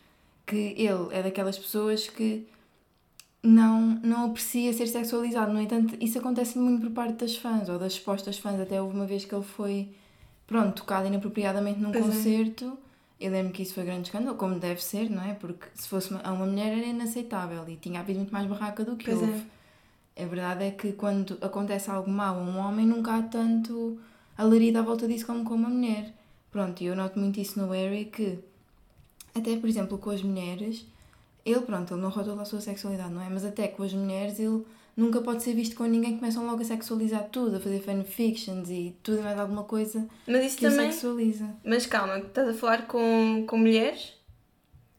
que 0.47 0.75
ele 0.79 1.09
é 1.13 1.23
daquelas 1.23 1.59
pessoas 1.59 2.09
que 2.09 2.49
não, 3.43 4.01
não 4.03 4.27
aprecia 4.27 4.73
ser 4.73 4.87
sexualizado. 4.87 5.53
No 5.53 5.61
entanto, 5.61 5.95
isso 6.01 6.19
acontece 6.19 6.59
muito 6.59 6.87
por 6.87 6.91
parte 6.91 7.15
das 7.15 7.37
fãs 7.37 7.69
ou 7.69 7.79
das 7.79 7.95
supostas 7.95 8.39
fãs. 8.39 8.59
Até 8.59 8.81
houve 8.81 8.95
uma 8.95 9.07
vez 9.07 9.25
que 9.25 9.35
ele 9.35 9.45
foi, 9.45 9.91
pronto, 10.47 10.77
tocado 10.77 11.07
inapropriadamente 11.07 11.79
num 11.79 11.93
pois 11.93 12.05
é. 12.05 12.09
concerto. 12.09 12.65
É 12.67 12.88
eu 13.21 13.33
lembro 13.33 13.53
que 13.53 13.63
isso 13.63 13.75
foi 13.75 13.85
grande 13.85 14.09
escândalo, 14.09 14.37
como 14.37 14.59
deve 14.59 14.83
ser, 14.83 15.11
não 15.11 15.23
é? 15.23 15.35
Porque 15.35 15.67
se 15.75 15.89
fosse 15.89 16.11
uma, 16.11 16.21
a 16.23 16.33
uma 16.33 16.47
mulher 16.47 16.77
era 16.79 16.87
inaceitável 16.87 17.69
e 17.69 17.77
tinha 17.77 18.01
havido 18.01 18.21
muito 18.21 18.33
mais 18.33 18.47
barraca 18.47 18.85
do 18.85 18.97
que 18.97 19.07
pois 19.07 19.21
houve. 19.21 19.47
É. 20.17 20.25
A 20.25 20.27
verdade 20.27 20.65
é 20.65 20.71
que 20.71 20.93
quando 20.93 21.39
acontece 21.41 21.91
algo 21.91 22.11
mau 22.11 22.39
a 22.39 22.43
um 22.43 22.59
homem, 22.59 22.87
nunca 22.87 23.17
há 23.17 23.23
tanto 23.23 23.99
alarido 24.37 24.79
à 24.79 24.83
volta 24.83 25.07
disso 25.07 25.27
como 25.27 25.45
com 25.45 25.55
uma 25.55 25.69
mulher. 25.69 26.13
Pronto, 26.51 26.81
e 26.83 26.87
eu 26.87 26.97
noto 26.97 27.19
muito 27.19 27.41
isso 27.41 27.61
no 27.61 27.71
Harry 27.73 28.07
que, 28.07 28.39
até 29.35 29.57
por 29.57 29.69
exemplo 29.69 29.99
com 29.99 30.11
as 30.11 30.23
mulheres, 30.23 30.87
ele, 31.45 31.61
pronto, 31.61 31.95
ele 31.95 32.01
não 32.01 32.11
rotula 32.11 32.43
a 32.43 32.45
sua 32.45 32.61
sexualidade, 32.61 33.13
não 33.13 33.23
é? 33.23 33.29
Mas 33.29 33.45
até 33.45 33.69
com 33.69 33.83
as 33.83 33.93
mulheres 33.93 34.39
ele 34.39 34.65
nunca 34.99 35.21
pode 35.21 35.45
ser 35.45 35.55
visto 35.55 35.77
com 35.77 35.85
ninguém 35.85 36.15
que 36.15 36.19
começam 36.19 36.45
logo 36.45 36.61
a 36.61 36.65
sexualizar 36.65 37.29
tudo, 37.31 37.57
a 37.57 37.61
fazer 37.61 37.81
fanfictions 37.81 38.69
e 38.69 38.97
tudo 39.01 39.23
mais 39.23 39.39
alguma 39.39 39.63
coisa 39.63 40.09
mas 40.27 40.45
isso 40.45 40.57
que 40.59 40.69
também... 40.69 40.91
sexualiza. 40.91 41.49
Mas 41.65 41.87
calma, 41.87 42.19
estás 42.19 42.49
a 42.49 42.55
falar 42.55 42.89
com, 42.89 43.45
com 43.47 43.57
mulheres? 43.57 44.13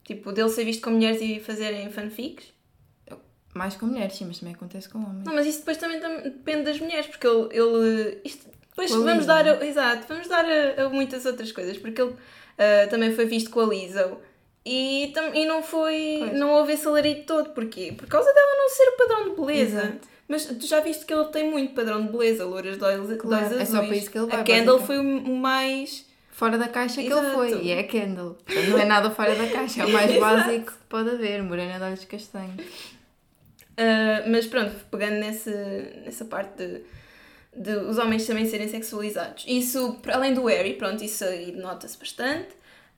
Tipo, 0.05 0.31
dele 0.31 0.49
ser 0.49 0.63
visto 0.63 0.81
com 0.81 0.91
mulheres 0.91 1.21
e 1.21 1.41
fazerem 1.41 1.91
fanfics? 1.91 2.45
Mais 3.53 3.75
com 3.75 3.87
mulheres, 3.87 4.15
sim, 4.15 4.25
mas 4.25 4.39
também 4.39 4.55
acontece 4.55 4.87
com 4.87 4.99
homens. 4.99 5.25
Não, 5.25 5.35
mas 5.35 5.45
isso 5.45 5.59
depois 5.59 5.77
também 5.77 5.99
depende 5.99 6.63
das 6.63 6.79
mulheres, 6.79 7.07
porque 7.07 7.27
ele. 7.27 7.49
ele 7.51 8.21
isto, 8.23 8.47
depois 8.69 8.91
com 8.91 9.03
vamos 9.03 9.25
dar. 9.25 9.45
A, 9.45 9.65
exato, 9.65 10.07
vamos 10.07 10.27
dar 10.27 10.45
a, 10.45 10.85
a, 10.85 10.89
muitas 10.89 11.25
outras 11.25 11.51
coisas, 11.51 11.77
porque 11.77 12.01
ele 12.01 12.11
uh, 12.11 12.89
também 12.89 13.13
foi 13.13 13.25
visto 13.25 13.49
com 13.49 13.59
a 13.59 13.65
Lisa 13.65 14.17
e, 14.65 15.13
e 15.33 15.45
não 15.45 15.63
foi. 15.63 16.17
Pois. 16.19 16.33
Não 16.33 16.51
houve 16.51 16.73
esse 16.73 16.87
alarido 16.87 17.23
todo. 17.23 17.49
Porquê? 17.51 17.93
Por 17.97 18.07
causa 18.07 18.31
dela 18.33 18.57
não 18.57 18.69
ser 18.69 18.83
o 18.83 18.97
padrão 18.97 19.29
de 19.29 19.35
beleza. 19.35 19.79
Exato. 19.79 20.07
Mas 20.27 20.45
tu 20.45 20.67
já 20.67 20.79
viste 20.79 21.05
que 21.05 21.13
ele 21.13 21.25
tem 21.25 21.49
muito 21.49 21.73
padrão 21.73 22.05
de 22.05 22.11
beleza, 22.11 22.45
louras 22.45 22.77
de 22.77 22.83
olhos, 22.83 23.17
claro, 23.19 23.45
azuis. 23.45 23.61
É 23.61 23.65
só 23.65 23.81
para 23.81 23.95
isso 23.95 24.11
que 24.11 24.17
ele 24.17 24.27
vai. 24.27 24.41
A 24.41 24.43
Kendall 24.43 24.79
foi 24.79 24.99
o 24.99 25.35
mais. 25.35 26.07
Fora 26.31 26.57
da 26.57 26.67
caixa 26.67 27.01
Exato. 27.01 27.19
que 27.19 27.25
ele 27.25 27.33
foi. 27.33 27.63
E 27.63 27.71
é 27.71 27.79
a 27.79 27.83
Kendall. 27.83 28.37
Portanto, 28.45 28.69
não 28.69 28.79
é 28.79 28.85
nada 28.85 29.09
fora 29.09 29.35
da 29.35 29.47
caixa. 29.47 29.81
É 29.81 29.85
o 29.85 29.89
mais 29.89 30.13
básico 30.19 30.71
que 30.71 30.77
pode 30.87 31.09
haver. 31.09 31.41
Morena 31.43 31.77
de 31.77 31.83
olhos 31.83 32.05
castanhos. 32.05 32.63
Uh, 33.79 34.29
mas 34.29 34.45
pronto, 34.45 34.75
pegando 34.91 35.15
nesse, 35.15 35.49
nessa 36.05 36.25
parte 36.25 36.57
de, 36.57 36.81
de 37.55 37.75
os 37.77 37.97
homens 37.97 38.27
também 38.27 38.45
serem 38.45 38.67
sexualizados. 38.67 39.45
Isso, 39.47 39.95
para 40.01 40.15
além 40.15 40.33
do 40.33 40.45
Harry, 40.45 40.73
pronto, 40.73 41.03
isso 41.03 41.23
aí 41.23 41.53
nota-se 41.53 41.97
bastante. 41.97 42.49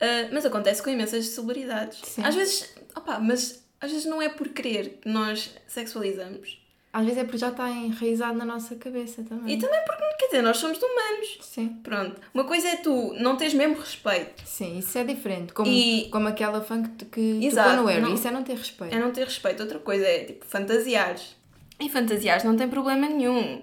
Uh, 0.01 0.29
mas 0.34 0.46
acontece 0.46 0.81
com 0.81 0.89
imensas 0.89 1.27
celebridades. 1.27 2.00
Sim. 2.03 2.24
Às 2.24 2.34
vezes, 2.36 2.74
opa, 2.96 3.20
mas 3.20 3.63
às 3.79 3.91
vezes 3.91 4.05
não 4.05 4.22
é 4.22 4.29
por 4.29 4.50
querer 4.50 5.00
que 5.01 5.08
nós 5.10 5.53
sexualizamos. 5.67 6.60
Às 6.93 7.05
vezes 7.05 7.20
é 7.20 7.24
porque 7.24 7.38
já 7.38 7.48
está 7.50 7.70
enraizado 7.70 8.38
na 8.38 8.43
nossa 8.43 8.75
cabeça 8.75 9.24
também. 9.24 9.55
E 9.55 9.58
também 9.60 9.79
porque, 9.86 10.03
quer 10.20 10.25
dizer, 10.25 10.41
nós 10.41 10.58
somos 10.58 10.77
humanos. 10.77 11.38
Sim. 11.41 11.79
Pronto. 11.81 12.20
Uma 12.34 12.43
coisa 12.43 12.67
é 12.67 12.75
tu 12.77 13.13
não 13.17 13.38
tens 13.38 13.53
mesmo 13.53 13.75
respeito. 13.79 14.41
Sim, 14.46 14.79
isso 14.79 14.98
é 14.98 15.03
diferente. 15.05 15.53
Como, 15.53 15.72
E- 15.72 16.10
como 16.12 16.27
aquela 16.27 16.60
fã 16.62 16.84
que, 16.84 17.05
que 17.05 17.46
Exato, 17.46 17.70
tocou 17.70 17.84
no 17.84 17.89
Harry. 17.89 18.01
não- 18.01 18.13
Isso 18.13 18.27
é 18.27 18.31
não 18.31 18.43
ter 18.43 18.58
respeito. 18.58 18.93
É 18.93 19.00
não 19.00 19.12
ter 19.12 19.24
respeito. 19.24 19.62
Outra 19.63 19.79
coisa 19.79 20.05
é, 20.05 20.25
tipo, 20.25 20.46
fantasiares. 20.46 21.34
E 21.79 21.89
fantasiares 21.89 22.43
não 22.43 22.58
tem 22.58 22.67
problema 22.67 23.08
nenhum. 23.08 23.62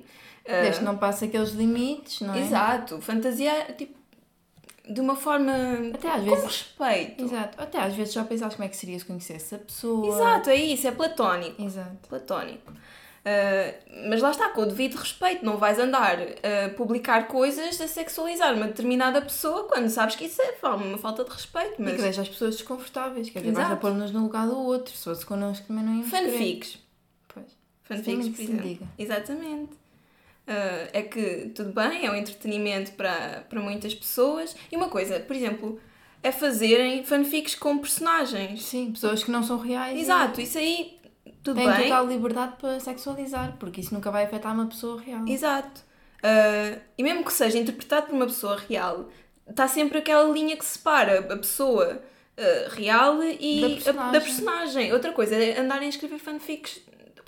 Ah, 0.49 0.63
Desde 0.63 0.79
que 0.79 0.85
não 0.87 0.97
passe 0.97 1.27
aqueles 1.27 1.51
limites, 1.51 2.23
não 2.23 2.33
é? 2.35 2.41
Exato. 2.41 2.99
Fantasiar, 3.03 3.75
tipo, 3.77 3.98
de 4.89 5.01
uma 5.01 5.15
forma... 5.17 5.53
Até 5.95 6.09
às 6.09 6.25
com 6.25 6.31
vezes- 6.31 6.45
respeito. 6.45 7.25
Exato. 7.25 7.61
Até 7.63 7.79
às 7.79 7.95
vezes 7.95 8.15
só 8.15 8.25
pensaste 8.25 8.57
como 8.57 8.67
é 8.67 8.69
que 8.69 8.77
seria 8.77 8.99
se 8.99 9.05
conhecesse 9.05 9.55
a 9.55 9.59
pessoa. 9.59 10.15
Exato, 10.15 10.51
é 10.51 10.57
isso. 10.57 10.87
É 10.89 10.91
platónico. 10.91 11.63
Exato. 11.63 12.09
platónico. 12.09 12.73
Uh, 12.73 14.09
mas 14.09 14.23
lá 14.23 14.31
está, 14.31 14.49
com 14.51 14.63
o 14.63 14.67
devido 14.67 14.95
respeito, 14.95 15.45
não 15.45 15.59
vais 15.59 15.79
andar 15.79 16.17
a 16.19 16.71
publicar 16.77 17.27
coisas 17.27 17.79
a 17.79 17.87
sexualizar 17.87 18.55
uma 18.55 18.69
determinada 18.69 19.21
pessoa 19.21 19.65
quando 19.65 19.89
sabes 19.91 20.17
que 20.17 20.25
isso 20.25 20.41
é 20.41 20.67
uma 20.67 20.97
falta 20.97 21.25
de 21.25 21.31
respeito. 21.31 21.73
E 21.73 21.77
que 21.77 21.83
Mas 21.83 22.01
deixa 22.01 22.23
as 22.23 22.29
pessoas 22.29 22.57
desconfortáveis. 22.57 23.29
Quer 23.29 23.41
dizer, 23.41 23.53
vais 23.53 23.71
a 23.71 23.77
pôr-nos 23.77 24.13
no 24.13 24.23
lugar 24.23 24.47
do 24.47 24.57
outro. 24.57 24.97
Se 24.97 25.05
fosse 25.05 25.27
connosco 25.27 25.67
também 25.67 25.85
não 25.85 25.93
íamos 25.97 26.11
querer. 26.11 26.31
fanfics. 26.31 26.79
Pois. 27.35 27.47
Fanfics, 27.83 28.29
por 28.29 28.43
exemplo. 28.43 28.89
Exatamente. 28.99 29.73
Uh, 30.49 30.89
é 30.95 31.03
que 31.03 31.51
tudo 31.55 31.73
bem, 31.73 32.07
é 32.07 32.11
um 32.11 32.15
entretenimento 32.15 32.93
para, 32.93 33.45
para 33.51 33.61
muitas 33.61 33.95
pessoas. 33.95 34.57
E 34.73 34.77
uma 34.77 34.89
coisa, 34.89 35.21
por 35.21 35.37
exemplo, 35.37 35.79
é 36.23 36.33
fazerem 36.33 37.05
fanfics 37.05 37.55
com 37.55 37.77
personagens. 37.77 38.65
Sim, 38.65 38.91
pessoas 38.93 39.23
que 39.23 39.31
não 39.31 39.43
são 39.43 39.59
reais. 39.59 39.99
Exato, 40.01 40.41
isso 40.41 40.57
aí 40.57 40.99
tudo 41.43 41.57
Têm 41.61 41.71
bem. 41.71 41.83
total 41.85 42.07
liberdade 42.07 42.57
para 42.59 42.81
sexualizar, 42.81 43.57
porque 43.61 43.83
isso 43.83 43.93
nunca 43.93 44.11
vai 44.11 44.25
afetar 44.25 44.55
uma 44.55 44.67
pessoa 44.67 44.99
real. 45.01 45.27
Exato. 45.29 45.83
Uh, 46.25 46.81
e 46.97 47.03
mesmo 47.03 47.23
que 47.25 47.33
seja 47.33 47.59
interpretado 47.59 48.07
por 48.07 48.15
uma 48.15 48.27
pessoa 48.27 48.57
real, 48.69 49.09
está 49.49 49.69
sempre 49.69 49.99
aquela 49.99 50.25
linha 50.33 50.57
que 50.57 50.65
separa 50.65 51.21
a 51.33 51.37
pessoa 51.37 52.01
uh, 52.39 52.71
real 52.75 53.23
e 53.23 53.61
Da 53.61 53.67
a- 53.67 53.71
personagem. 53.71 54.13
da 54.13 54.21
personagem. 54.21 54.93
Outra 54.95 55.13
coisa 55.13 55.37
é 55.37 55.61
andarem 55.61 55.87
a 55.87 55.91
escrever 55.91 56.19
fanfics 56.19 56.81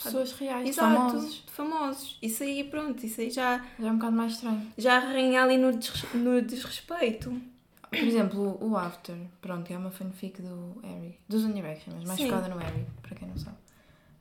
Pessoas 0.05 0.33
reais, 0.33 0.69
Exato, 0.69 0.95
famosos. 0.95 1.45
famosos. 1.47 2.19
Isso 2.23 2.43
aí, 2.43 2.65
pronto, 2.65 3.05
isso 3.05 3.21
aí 3.21 3.31
já, 3.31 3.65
Já 3.79 3.89
é 3.89 3.91
um 3.91 3.97
bocado 3.97 4.17
mais 4.17 4.33
estranho. 4.33 4.67
já 4.79 4.97
arranha 4.97 5.43
ali 5.43 5.57
no, 5.59 5.73
des- 5.73 6.05
no 6.15 6.41
desrespeito. 6.43 7.41
Por 7.89 7.99
exemplo, 7.99 8.57
o 8.65 8.77
After, 8.77 9.17
pronto, 9.43 9.71
é 9.73 9.77
uma 9.77 9.91
fanfic 9.91 10.41
do 10.41 10.81
Harry, 10.83 11.19
dos 11.29 11.45
One 11.45 11.55
Direction, 11.55 11.93
mas 11.97 12.05
mais 12.05 12.21
Sim. 12.21 12.29
focada 12.29 12.49
no 12.49 12.57
Harry, 12.59 12.87
para 13.03 13.17
quem 13.17 13.27
não 13.29 13.37
sabe. 13.37 13.57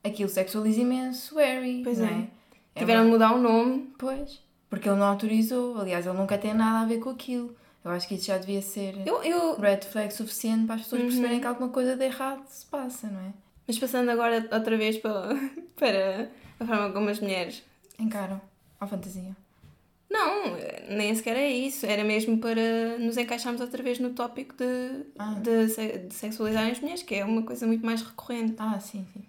Aquilo 0.03 0.29
sexualiza 0.29 0.81
imenso 0.81 1.35
o 1.35 1.37
Harry, 1.37 1.81
Pois 1.83 1.99
não 1.99 2.07
é. 2.07 2.11
é? 2.11 2.27
É 2.75 2.79
Tiveram 2.79 3.03
de 3.05 3.11
mudar 3.11 3.33
o 3.35 3.39
nome. 3.41 3.93
Pois, 3.97 4.41
porque 4.69 4.87
ele 4.89 4.97
não 4.97 5.05
autorizou, 5.07 5.79
aliás, 5.79 6.05
ele 6.07 6.17
nunca 6.17 6.37
tem 6.37 6.53
nada 6.53 6.79
a 6.79 6.85
ver 6.85 6.97
com 6.99 7.09
aquilo. 7.09 7.55
Eu 7.83 7.91
acho 7.91 8.07
que 8.07 8.15
isso 8.15 8.25
já 8.25 8.37
devia 8.37 8.61
ser 8.61 8.95
Eu, 9.07 9.23
eu, 9.23 9.55
red 9.59 9.81
flag 9.81 10.13
suficiente 10.13 10.65
para 10.65 10.75
as 10.75 10.81
pessoas 10.81 11.01
Uhum. 11.01 11.07
perceberem 11.07 11.39
que 11.39 11.47
alguma 11.47 11.69
coisa 11.69 11.95
de 11.95 12.03
errado 12.05 12.43
se 12.47 12.65
passa, 12.65 13.07
não 13.07 13.19
é? 13.21 13.33
Mas 13.69 13.77
passando 13.79 14.09
agora 14.09 14.49
outra 14.51 14.75
vez 14.75 14.97
para, 14.97 15.29
para 15.77 16.29
a 16.59 16.65
forma 16.65 16.91
como 16.91 17.07
as 17.09 17.19
mulheres 17.21 17.63
Encaram 17.99 18.41
a 18.81 18.87
fantasia. 18.87 19.35
Não, 20.09 20.55
nem 20.89 21.13
sequer 21.13 21.35
é 21.37 21.47
isso. 21.49 21.85
Era 21.85 22.03
mesmo 22.03 22.39
para 22.39 22.97
nos 22.97 23.15
encaixarmos 23.15 23.61
outra 23.61 23.83
vez 23.83 23.99
no 23.99 24.09
tópico 24.11 24.55
de, 24.55 25.05
Ah. 25.19 25.35
de, 25.35 25.67
de 26.07 26.13
sexualizarem 26.13 26.71
as 26.71 26.79
mulheres, 26.79 27.03
que 27.03 27.13
é 27.15 27.23
uma 27.23 27.43
coisa 27.43 27.67
muito 27.67 27.85
mais 27.85 28.01
recorrente. 28.01 28.55
Ah, 28.57 28.79
sim, 28.79 29.05
sim. 29.13 29.23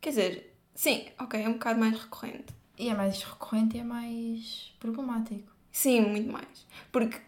Quer 0.00 0.10
dizer, 0.10 0.54
sim, 0.74 1.06
ok, 1.18 1.42
é 1.42 1.48
um 1.48 1.54
bocado 1.54 1.80
mais 1.80 1.98
recorrente. 2.00 2.54
E 2.78 2.88
é 2.88 2.94
mais 2.94 3.22
recorrente 3.24 3.76
e 3.76 3.80
é 3.80 3.84
mais 3.84 4.72
problemático. 4.78 5.50
Sim, 5.72 6.02
muito 6.02 6.30
mais. 6.30 6.66
Porque. 6.92 7.18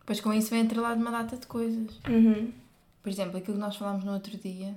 Depois 0.00 0.20
com 0.20 0.32
isso 0.32 0.50
vem 0.50 0.60
entrelado 0.62 0.98
uma 1.00 1.10
data 1.10 1.36
de 1.36 1.46
coisas. 1.46 2.00
Uhum, 2.08 2.50
Por 3.02 3.10
exemplo, 3.10 3.36
aquilo 3.36 3.54
que 3.56 3.60
nós 3.60 3.76
falámos 3.76 4.02
no 4.04 4.12
outro 4.14 4.36
dia, 4.38 4.74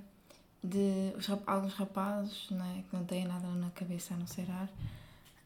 de 0.64 1.14
os 1.18 1.30
alguns 1.46 1.74
rapazes 1.74 2.48
não 2.50 2.66
é, 2.66 2.84
que 2.90 2.96
não 2.96 3.04
têm 3.04 3.26
nada 3.26 3.48
na 3.48 3.70
cabeça 3.72 4.14
a 4.14 4.18
não 4.18 4.26
ser 4.28 4.50
ar, 4.50 4.70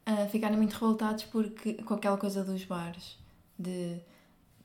a 0.05 0.27
ficarem 0.27 0.57
muito 0.57 0.73
revoltados 0.73 1.23
porque, 1.25 1.73
com 1.75 1.95
aquela 1.95 2.17
coisa 2.17 2.43
dos 2.43 2.63
bares, 2.63 3.17
de 3.57 3.97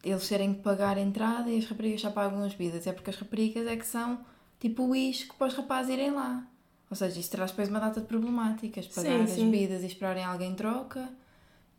eles 0.05 0.29
terem 0.29 0.53
que 0.55 0.61
pagar 0.61 0.97
a 0.97 1.01
entrada 1.01 1.49
e 1.51 1.59
as 1.59 1.65
raparigas 1.67 2.01
já 2.01 2.11
pagam 2.11 2.43
as 2.45 2.55
bebidas. 2.55 2.87
É 2.87 2.93
porque 2.93 3.11
as 3.11 3.17
raparigas 3.17 3.67
é 3.67 3.77
que 3.77 3.87
são 3.87 4.21
tipo 4.61 4.85
o 4.85 4.95
isco 4.95 5.35
para 5.37 5.47
os 5.49 5.55
rapazes 5.55 5.93
irem 5.93 6.11
lá. 6.11 6.47
Ou 6.91 6.97
seja, 6.97 7.19
isso 7.19 7.31
traz 7.31 7.51
depois 7.51 7.69
uma 7.69 7.81
data 7.81 8.01
de 8.01 8.07
problemáticas, 8.07 8.87
pagar 8.89 9.19
Sim, 9.19 9.23
as 9.25 9.31
sim. 9.31 9.51
bebidas 9.51 9.83
e 9.83 9.87
esperarem 9.87 10.25
alguém 10.25 10.51
em 10.51 10.55
troca. 10.55 11.09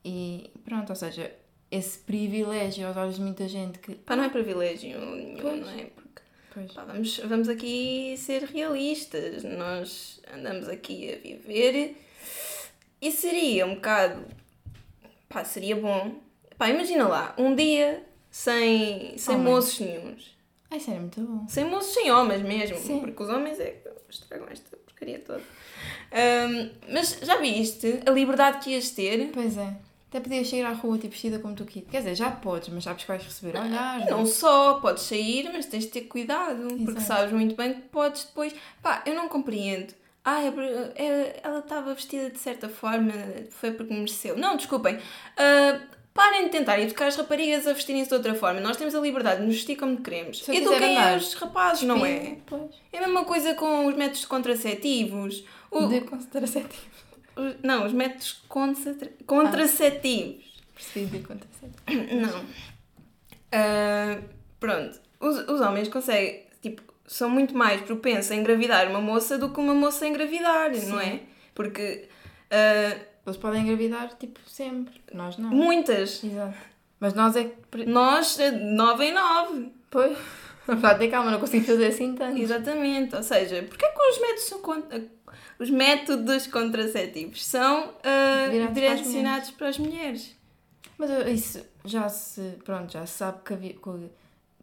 E 0.03 0.49
pronto, 0.65 0.89
ou 0.89 0.95
seja, 0.95 1.31
esse 1.69 1.99
privilégio 1.99 2.87
aos 2.87 2.97
olhos 2.97 3.15
de 3.15 3.21
muita 3.21 3.47
gente 3.47 3.77
que. 3.79 3.95
pá, 3.95 4.15
não 4.15 4.23
é 4.23 4.29
privilégio 4.29 4.99
nenhum, 4.99 5.37
Pois. 5.41 5.61
não 5.61 5.69
é? 5.69 5.89
Pá, 6.73 6.83
vamos, 6.85 7.17
vamos 7.19 7.49
aqui 7.49 8.15
ser 8.17 8.43
realistas. 8.43 9.43
Nós 9.43 10.21
andamos 10.33 10.67
aqui 10.67 11.13
a 11.13 11.17
viver 11.17 11.97
e 13.01 13.11
seria 13.11 13.65
um 13.65 13.75
bocado. 13.75 14.23
pá, 15.29 15.43
seria 15.43 15.75
bom. 15.75 16.15
Pá, 16.57 16.69
imagina 16.69 17.07
lá, 17.07 17.35
um 17.37 17.55
dia 17.55 18.03
sem, 18.29 19.17
sem 19.17 19.35
Homens. 19.35 19.49
moços 19.49 19.79
nenhuns. 19.79 20.37
Ai, 20.69 20.81
era 20.87 20.99
muito 20.99 21.21
bom. 21.21 21.47
Sem 21.47 21.65
moços, 21.65 21.93
sem 21.93 22.11
homens 22.11 22.41
mesmo. 22.41 22.77
Sim. 22.77 22.99
Porque 23.01 23.21
os 23.23 23.29
homens 23.29 23.59
é 23.59 23.71
que 23.71 23.89
estragam 24.09 24.47
esta 24.49 24.75
porcaria 24.77 25.19
toda. 25.19 25.41
Ahm, 26.11 26.69
mas 26.89 27.19
já 27.21 27.37
viste 27.37 27.99
a 28.05 28.11
liberdade 28.11 28.63
que 28.63 28.71
ias 28.71 28.89
ter? 28.91 29.29
Pois 29.33 29.57
é. 29.57 29.75
Até 30.13 30.19
podias 30.19 30.47
sair 30.47 30.63
à 30.63 30.71
rua 30.73 30.95
tipo 30.99 31.11
vestida 31.11 31.39
como 31.39 31.55
tu 31.55 31.65
quiseres. 31.65 31.89
Quer 31.89 31.97
dizer, 31.97 32.13
já 32.15 32.29
podes, 32.29 32.69
mas 32.69 32.83
sabes 32.83 33.01
que 33.01 33.07
vais 33.07 33.23
receber 33.23 33.57
olhares. 33.59 34.07
Não 34.11 34.27
só, 34.27 34.75
podes 34.75 35.01
sair, 35.01 35.49
mas 35.51 35.65
tens 35.65 35.85
de 35.85 35.89
ter 35.89 36.01
cuidado. 36.01 36.67
Porque 36.67 36.91
Exato. 36.91 37.01
sabes 37.01 37.33
muito 37.33 37.55
bem 37.55 37.73
que 37.73 37.81
podes 37.81 38.25
depois. 38.25 38.53
Pá, 38.79 39.01
eu 39.07 39.15
não 39.15 39.27
compreendo. 39.27 39.91
Ah, 40.23 40.43
é, 40.43 40.49
é- 41.03 41.39
ela 41.41 41.57
estava 41.59 41.95
vestida 41.95 42.29
de 42.29 42.37
certa 42.37 42.69
forma, 42.69 43.11
foi 43.49 43.71
porque 43.71 43.91
mereceu. 43.91 44.37
Não, 44.37 44.55
desculpem. 44.55 44.99
Ah, 45.35 45.79
parem 46.13 46.43
de 46.43 46.49
tentar 46.51 46.79
educar 46.79 47.07
as 47.07 47.15
raparigas 47.15 47.65
a 47.65 47.73
vestirem-se 47.73 48.09
de 48.09 48.13
outra 48.15 48.35
forma. 48.35 48.59
Nós 48.61 48.77
temos 48.77 48.93
a 48.93 48.99
liberdade 48.99 49.41
de 49.41 49.47
nos 49.47 49.55
vestir 49.55 49.75
como 49.77 49.97
queremos. 49.97 50.43
Se 50.43 50.55
Eduquem 50.55 50.95
andar 50.95 51.17
os 51.17 51.33
rapazes, 51.33 51.81
não 51.87 52.05
é? 52.05 52.37
Pois. 52.45 52.69
É 52.91 52.99
a 52.99 53.01
mesma 53.01 53.25
coisa 53.25 53.55
com 53.55 53.87
os 53.87 53.95
métodos 53.95 54.25
contraceptivos. 54.25 55.43
O- 55.71 55.87
De 55.87 56.01
contraceptivo. 56.01 56.92
Os- 57.35 57.55
não, 57.63 57.85
os 57.85 57.93
métodos 57.93 58.41
contraceptivos. 58.47 60.43
Percebi 60.75 61.05
de 61.05 61.19
contraceptivo. 61.25 62.15
Não. 62.21 62.45
Ah, 63.51 64.19
pronto. 64.59 64.99
Os, 65.19 65.37
os 65.47 65.61
homens 65.61 65.87
conseguem, 65.87 66.45
tipo, 66.61 66.81
são 67.05 67.29
muito 67.29 67.55
mais 67.55 67.81
propensos 67.81 68.31
a 68.31 68.35
engravidar 68.35 68.89
uma 68.89 68.99
moça 69.01 69.37
do 69.37 69.49
que 69.53 69.59
uma 69.59 69.73
moça 69.73 70.05
a 70.05 70.07
engravidar, 70.07 70.71
não 70.87 70.99
é? 70.99 71.21
Porque 71.53 72.07
ah, 72.49 72.97
Eles 73.25 73.37
podem 73.37 73.61
engravidar 73.61 74.09
tipo 74.19 74.39
sempre. 74.47 74.99
Nós 75.13 75.37
não. 75.37 75.49
muitas. 75.49 76.23
Exato. 76.23 76.57
Mas 76.99 77.13
nós 77.13 77.35
é 77.35 77.43
que. 77.45 77.85
Nós, 77.85 78.39
eh, 78.39 78.51
nove 78.51 79.05
em 79.05 79.13
nove. 79.13 79.71
Pois. 79.91 80.17
Vá 80.65 80.95
ter 80.95 81.09
calma, 81.09 81.29
não 81.31 81.39
consigo 81.41 81.65
fazer 81.65 81.87
assim 81.87 82.15
tanto. 82.15 82.37
Exatamente. 82.41 83.13
Ou 83.15 83.21
seja, 83.23 83.63
porque 83.63 83.85
é 83.85 83.89
que 83.89 84.01
os 84.01 84.21
métodos 84.21 84.43
são 84.43 84.61
contra- 84.61 85.03
os 85.63 85.69
métodos 85.69 86.47
contraceptivos 86.47 87.45
são 87.45 87.93
ah, 88.03 88.45
as 88.45 88.73
direcionados 88.73 89.51
para 89.51 89.69
as 89.69 89.77
mulheres? 89.77 90.35
Mas 90.97 91.09
uh, 91.09 91.29
isso 91.29 91.65
já 91.85 92.07
se. 92.09 92.57
Pronto, 92.63 92.91
já 92.91 93.05
se 93.05 93.17
sabe 93.17 93.39
que 93.43 93.53
havia. 93.53 93.73
que 93.73 94.09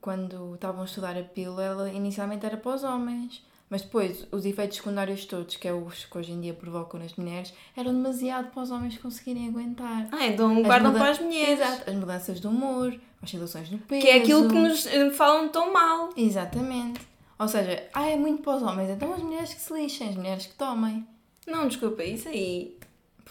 quando 0.01 0.55
estavam 0.55 0.83
a 0.83 0.85
estudar 0.85 1.17
a 1.17 1.23
pílula, 1.23 1.63
ela 1.63 1.93
inicialmente 1.93 2.47
era 2.47 2.57
para 2.57 2.75
os 2.75 2.85
homens. 2.85 3.45
Mas 3.69 3.83
depois, 3.83 4.27
os 4.33 4.45
efeitos 4.45 4.79
secundários 4.79 5.25
todos, 5.27 5.55
que 5.57 5.69
é 5.69 5.73
os 5.73 6.05
que 6.05 6.19
hoje 6.19 6.33
em 6.33 6.41
dia 6.41 6.53
provocam 6.53 6.99
nas 6.99 7.15
mulheres, 7.15 7.55
eram 7.77 7.93
demasiado 7.93 8.51
para 8.51 8.63
os 8.63 8.71
homens 8.71 8.99
conseguirem 8.99 9.47
aguentar. 9.47 10.09
Ah, 10.11 10.27
então 10.27 10.57
As 10.57 10.67
guardam 10.67 10.93
para 10.93 11.11
as 11.11 11.21
mulheres. 11.21 11.61
Exato, 11.61 11.89
as 11.89 11.97
mudanças 11.97 12.41
de 12.41 12.47
humor, 12.49 12.99
oscilações 13.23 13.71
no 13.71 13.79
peso. 13.79 14.03
Que 14.03 14.09
é 14.09 14.17
aquilo 14.17 14.49
que 14.49 14.55
nos 14.55 14.87
eh, 14.87 15.11
falam 15.11 15.49
tão 15.51 15.73
mal. 15.73 16.11
Exatamente. 16.17 17.01
Ou 17.41 17.49
seja, 17.49 17.83
ah, 17.95 18.07
é 18.09 18.17
muito 18.17 18.43
para 18.43 18.57
os 18.57 18.63
homens, 18.63 18.91
então 18.91 19.13
as 19.15 19.21
mulheres 19.23 19.55
que 19.55 19.61
se 19.61 19.73
lixem, 19.73 20.11
as 20.11 20.15
mulheres 20.15 20.47
que 20.47 20.55
tomem. 20.55 21.07
Não, 21.47 21.67
desculpa, 21.67 22.05
isso 22.05 22.29
aí 22.29 22.77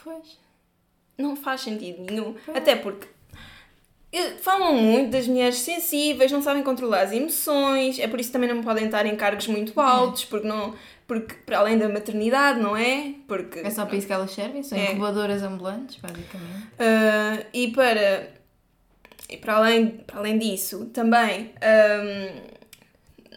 Pois. 0.02 0.36
não 1.16 1.36
faz 1.36 1.60
sentido 1.60 2.02
nenhum. 2.02 2.34
Até 2.52 2.74
porque 2.74 3.06
eh, 4.12 4.32
falam 4.42 4.74
muito 4.74 5.12
das 5.12 5.28
mulheres 5.28 5.58
sensíveis, 5.58 6.32
não 6.32 6.42
sabem 6.42 6.62
controlar 6.64 7.02
as 7.02 7.12
emoções, 7.12 8.00
é 8.00 8.08
por 8.08 8.18
isso 8.18 8.30
que 8.30 8.32
também 8.32 8.52
não 8.52 8.62
podem 8.64 8.86
estar 8.86 9.06
em 9.06 9.14
cargos 9.16 9.46
muito 9.46 9.80
altos, 9.80 10.24
porque 10.24 10.46
não. 10.48 10.74
Porque 11.06 11.34
para 11.46 11.58
além 11.60 11.76
da 11.78 11.88
maternidade, 11.88 12.60
não 12.60 12.76
é? 12.76 13.14
Porque. 13.28 13.60
É 13.60 13.70
só 13.70 13.84
para 13.86 13.96
isso 13.96 14.06
que 14.08 14.12
elas 14.12 14.30
servem, 14.32 14.62
são 14.64 14.76
É. 14.78 14.92
incubadoras 14.92 15.42
ambulantes, 15.42 15.96
basicamente. 16.00 16.66
Ah, 16.78 17.44
e 17.54 17.68
para. 17.72 18.28
E 19.28 19.36
para 19.36 19.54
além, 19.56 19.88
para 20.06 20.18
além 20.18 20.38
disso, 20.38 20.86
também. 20.86 21.52
ahm, 21.62 22.59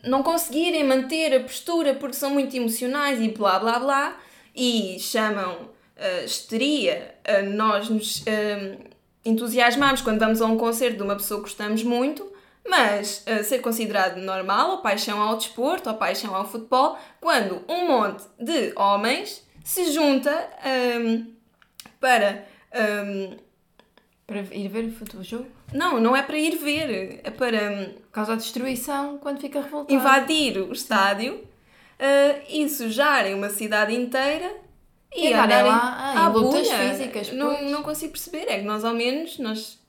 não 0.04 0.22
conseguirem 0.22 0.84
manter 0.84 1.34
a 1.34 1.40
postura 1.40 1.94
porque 1.96 2.16
são 2.16 2.32
muito 2.32 2.56
emocionais 2.56 3.22
e 3.22 3.30
blá 3.30 3.60
blá 3.60 3.80
blá, 3.80 4.20
e 4.56 4.98
chamam 5.00 5.54
uh, 5.54 6.26
histeria 6.26 7.16
a 7.26 7.42
nós 7.42 7.90
nos 7.90 8.22
uh, 8.22 8.78
entusiasmarmos 9.26 10.02
quando 10.02 10.20
vamos 10.20 10.42
a 10.42 10.46
um 10.46 10.58
concerto 10.58 10.98
de 10.98 11.04
uma 11.04 11.16
pessoa 11.16 11.40
que 11.40 11.48
gostamos 11.48 11.84
muito, 11.84 12.32
mas 12.68 13.26
uh, 13.28 13.44
ser 13.44 13.60
considerado 13.60 14.18
normal 14.18 14.72
ou 14.72 14.78
paixão 14.80 15.22
ao 15.22 15.38
desporto 15.38 15.90
ou 15.90 15.96
paixão 15.96 16.36
ao 16.36 16.48
futebol 16.48 16.98
quando 17.20 17.64
um 17.68 17.88
monte 17.88 18.24
de 18.40 18.74
homens 18.76 19.44
se 19.64 19.92
junta 19.92 20.50
um, 21.00 21.34
para. 22.00 22.46
Um, 22.74 23.38
para 24.26 24.40
ir 24.40 24.70
ver 24.70 24.86
o 24.86 25.24
jogo? 25.24 25.48
Não, 25.74 26.00
não 26.00 26.16
é 26.16 26.22
para 26.22 26.38
ir 26.38 26.56
ver, 26.58 27.20
é 27.24 27.32
para. 27.32 27.92
Causar 28.12 28.36
destruição 28.36 29.18
quando 29.18 29.42
fica 29.42 29.60
revoltado. 29.60 29.94
Invadir 29.94 30.58
o 30.58 30.72
estádio 30.72 31.34
uh, 31.36 32.42
e 32.48 32.70
sujarem 32.70 33.34
uma 33.34 33.50
cidade 33.50 33.96
inteira 33.96 34.56
e, 35.12 35.30
e 35.30 35.34
andarem 35.34 35.72
lá 35.72 36.14
ah, 36.16 36.30
em 36.30 36.34
lutas 36.34 36.70
físicas. 36.70 37.32
Não, 37.34 37.70
não 37.70 37.82
consigo 37.82 38.12
perceber, 38.12 38.46
é 38.50 38.60
que 38.60 38.66
nós 38.66 38.86
ao 38.86 38.94
menos 38.94 39.40
nós 39.40 39.83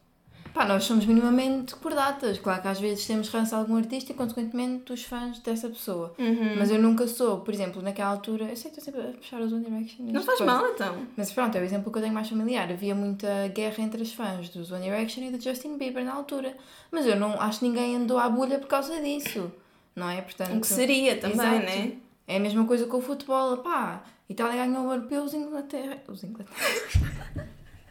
Pá, 0.54 0.64
nós 0.64 0.84
somos 0.84 1.04
minimamente 1.04 1.74
cordatas. 1.74 2.38
Claro 2.38 2.62
que 2.62 2.68
às 2.68 2.78
vezes 2.78 3.04
temos 3.04 3.28
ranço 3.28 3.56
a 3.56 3.58
algum 3.58 3.76
artista 3.76 4.12
e, 4.12 4.14
consequentemente, 4.14 4.92
os 4.92 5.02
fãs 5.02 5.40
dessa 5.40 5.68
pessoa. 5.68 6.14
Uhum. 6.16 6.54
Mas 6.56 6.70
eu 6.70 6.80
nunca 6.80 7.08
sou, 7.08 7.40
por 7.40 7.52
exemplo, 7.52 7.82
naquela 7.82 8.10
altura. 8.10 8.44
Eu 8.44 8.56
sei 8.56 8.70
que 8.70 8.78
estou 8.78 8.84
sempre 8.94 9.10
a 9.10 9.12
puxar 9.14 9.40
os 9.40 9.52
One 9.52 9.64
Direction. 9.64 10.06
Não 10.06 10.22
faz 10.22 10.38
coisa. 10.38 10.52
mal, 10.52 10.70
então. 10.70 11.06
Mas 11.16 11.32
pronto, 11.32 11.56
é 11.58 11.60
o 11.60 11.64
exemplo 11.64 11.90
que 11.90 11.98
eu 11.98 12.02
tenho 12.02 12.14
mais 12.14 12.28
familiar. 12.28 12.70
Havia 12.70 12.94
muita 12.94 13.48
guerra 13.48 13.82
entre 13.82 14.00
os 14.00 14.12
fãs 14.12 14.48
dos 14.48 14.70
One 14.70 14.84
Direction 14.84 15.24
e 15.24 15.30
do 15.32 15.42
Justin 15.42 15.76
Bieber 15.76 16.04
na 16.04 16.14
altura. 16.14 16.56
Mas 16.88 17.04
eu 17.04 17.16
não 17.16 17.40
acho 17.40 17.58
que 17.58 17.66
ninguém 17.66 17.96
andou 17.96 18.16
à 18.16 18.28
bolha 18.28 18.60
por 18.60 18.68
causa 18.68 19.02
disso. 19.02 19.50
Não 19.96 20.08
é? 20.08 20.22
Portanto, 20.22 20.56
o 20.56 20.60
que 20.60 20.68
seria 20.68 21.16
também, 21.16 21.34
exato. 21.34 21.66
né? 21.66 21.92
É 22.28 22.36
a 22.36 22.40
mesma 22.40 22.64
coisa 22.64 22.86
com 22.86 22.98
o 22.98 23.02
futebol. 23.02 23.56
Pá, 23.56 24.04
Itália 24.28 24.64
ganhou 24.64 24.86
o 24.86 24.92
europeu, 24.92 25.24
os 25.24 25.34
Inglaterra. 25.34 25.98
Os 26.06 26.22
Inglaterra. 26.22 27.43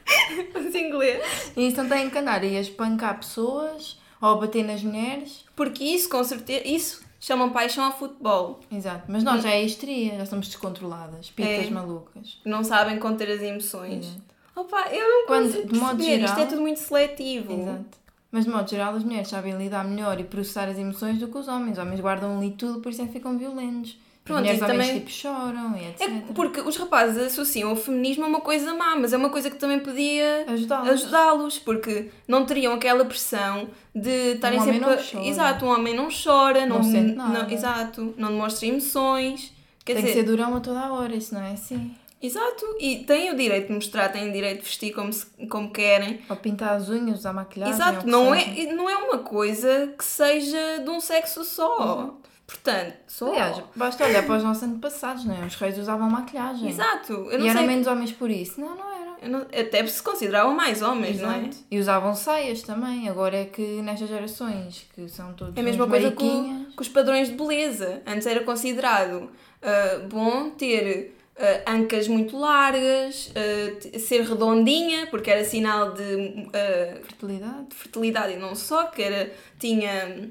Os 0.55 0.75
ingleses. 0.75 1.53
E 1.55 1.67
isso 1.67 1.81
não 1.81 1.89
tem 1.89 2.10
que 2.10 2.17
andar 2.17 2.41
aí 2.41 2.57
a 2.57 2.62
espancar 2.62 3.17
pessoas 3.17 4.00
ou 4.22 4.29
a 4.29 4.36
bater 4.36 4.63
nas 4.63 4.83
mulheres. 4.83 5.45
Porque 5.55 5.83
isso, 5.83 6.10
com 6.10 6.24
certeza, 6.24 6.67
isso 6.67 7.03
chamam 7.19 7.51
paixão 7.51 7.86
ao 7.86 7.98
futebol. 7.98 8.60
Exato, 8.72 9.05
mas 9.07 9.24
nós 9.24 9.41
já 9.41 9.51
é 9.51 9.63
histeria, 9.63 10.17
já 10.17 10.25
somos 10.25 10.48
descontroladas, 10.48 11.29
pitas 11.29 11.67
é. 11.67 11.69
malucas. 11.69 12.39
Não 12.45 12.63
sabem 12.63 13.00
conter 13.00 13.31
as 13.31 13.41
emoções. 13.41 14.05
Exato. 14.05 14.33
Opa, 14.55 14.88
eu 14.91 15.10
não 15.10 15.25
Quando, 15.25 15.65
de 15.65 15.79
modo 15.79 16.03
geral, 16.03 16.25
isto 16.25 16.39
é 16.39 16.45
tudo 16.45 16.62
muito 16.62 16.79
seletivo. 16.79 17.53
Exato. 17.53 18.03
Mas 18.31 18.45
de 18.45 18.51
modo 18.51 18.69
geral 18.69 18.95
as 18.95 19.03
mulheres 19.03 19.27
sabem 19.27 19.57
lidar 19.57 19.83
melhor 19.83 20.19
e 20.19 20.24
processar 20.24 20.67
as 20.67 20.77
emoções 20.77 21.19
do 21.19 21.27
que 21.27 21.38
os 21.38 21.48
homens. 21.48 21.74
Os 21.74 21.83
homens 21.83 22.00
guardam 22.00 22.38
ali 22.38 22.51
tudo, 22.51 22.81
por 22.81 22.91
isso 22.91 23.01
é 23.01 23.05
que 23.05 23.13
ficam 23.13 23.38
violentos. 23.38 23.98
Pronto, 24.24 24.48
e 24.48 24.58
também 24.58 25.00
tipo 25.00 25.12
choram 25.12 25.75
e 25.75 25.89
etc. 25.89 26.08
É 26.08 26.34
porque 26.34 26.62
os 26.62 26.77
rapazes 26.77 27.22
associam 27.22 27.74
o 27.74 27.75
feminismo 27.75 28.24
a 28.24 28.27
uma 28.27 28.39
coisa 28.39 28.74
má, 28.74 28.96
mas 28.96 29.12
é 29.12 29.18
uma 29.18 29.30
coisa 29.30 29.50
que 29.50 29.58
também 29.58 29.80
podia 29.80 30.46
ajudá-los, 30.48 30.89
ajudá 30.89 31.62
porque 31.65 32.10
não 32.25 32.46
teriam 32.46 32.74
aquela 32.74 33.03
pressão 33.03 33.68
de 33.94 34.36
estarem 34.36 34.62
um 34.62 34.63
sempre. 34.63 34.80
Chora. 34.80 35.25
Exato, 35.25 35.65
um 35.65 35.70
homem 35.70 35.94
não 35.94 36.08
chora, 36.08 36.65
não, 36.65 36.77
não 36.77 36.84
sente 36.84 37.15
nada. 37.15 37.44
Não, 37.44 37.50
exato, 37.50 38.13
não 38.18 38.30
demonstra 38.30 38.65
emoções. 38.65 39.51
Quer 39.84 39.96
tem 39.96 40.03
dizer, 40.03 40.15
que 40.15 40.22
ser 40.22 40.25
durão 40.25 40.56
a 40.56 40.62
toda 40.62 40.80
a 40.80 40.94
hora, 40.94 41.13
isso 41.13 41.34
não 41.34 41.42
é 41.42 41.51
assim. 41.51 41.94
Exato, 42.22 42.65
e 42.80 43.00
têm 43.00 43.30
o 43.32 43.36
direito 43.36 43.68
de 43.68 43.74
mostrar, 43.74 44.07
têm 44.07 44.29
o 44.29 44.31
direito 44.31 44.59
de 44.59 44.64
vestir 44.64 44.94
como, 44.94 45.12
se, 45.12 45.25
como 45.50 45.70
querem. 45.70 46.22
Ou 46.29 46.38
pintar 46.38 46.77
as 46.77 46.88
unhas, 46.88 47.20
usar 47.20 47.33
maquilhagem. 47.33 47.75
Exato, 47.75 48.07
não 48.07 48.33
é, 48.33 48.74
não 48.74 48.90
é 48.90 48.96
uma 48.96 49.18
coisa 49.18 49.94
que 49.98 50.05
seja 50.05 50.79
de 50.81 50.90
um 50.90 51.01
sexo 51.01 51.44
só. 51.44 51.98
Uhum. 51.98 52.24
Portanto, 52.53 52.94
sou. 53.07 53.31
Aliás, 53.31 53.63
basta 53.75 54.05
olhar 54.05 54.24
para 54.25 54.37
os 54.37 54.44
nossos 54.44 54.63
antepassados, 54.63 55.25
não 55.25 55.35
é? 55.35 55.46
Os 55.46 55.55
reis 55.55 55.77
usavam 55.77 56.07
maquilhagem. 56.09 56.70
Exato. 56.70 57.27
E 57.31 57.48
eram 57.48 57.63
menos 57.66 57.87
homens 57.87 58.11
por 58.11 58.29
isso. 58.29 58.61
Não, 58.61 58.75
não 58.75 59.01
eram. 59.01 59.13
Não, 59.27 59.42
até 59.42 59.85
se 59.87 60.03
consideravam 60.03 60.53
mais 60.53 60.81
homens, 60.81 61.18
Exato. 61.18 61.39
não 61.39 61.48
é? 61.48 61.50
E 61.72 61.79
usavam 61.79 62.13
saias 62.13 62.61
também. 62.61 63.09
Agora 63.09 63.37
é 63.37 63.46
que 63.46 63.81
nestas 63.81 64.07
gerações, 64.07 64.85
que 64.94 65.09
são 65.09 65.33
todos. 65.33 65.57
É 65.57 65.59
a 65.59 65.63
mesma 65.63 65.87
coisa 65.87 66.11
com, 66.11 66.66
com, 66.75 66.81
os 66.81 66.87
padrões 66.87 67.29
de 67.29 67.35
beleza. 67.35 68.03
Antes 68.05 68.27
era 68.27 68.44
considerado 68.44 69.24
uh, 69.24 70.07
bom 70.07 70.51
ter. 70.51 71.18
Uh, 71.33 71.68
ancas 71.68 72.07
muito 72.07 72.37
largas, 72.37 73.31
uh, 73.31 74.00
ser 74.00 74.22
redondinha, 74.22 75.07
porque 75.07 75.31
era 75.31 75.44
sinal 75.44 75.92
de 75.92 76.03
uh, 76.03 77.03
fertilidade. 77.03 77.66
De 77.70 77.75
fertilidade 77.75 78.33
e 78.33 78.37
não 78.37 78.53
só, 78.53 78.85
que 78.85 79.01
era, 79.01 79.33
tinha 79.59 80.29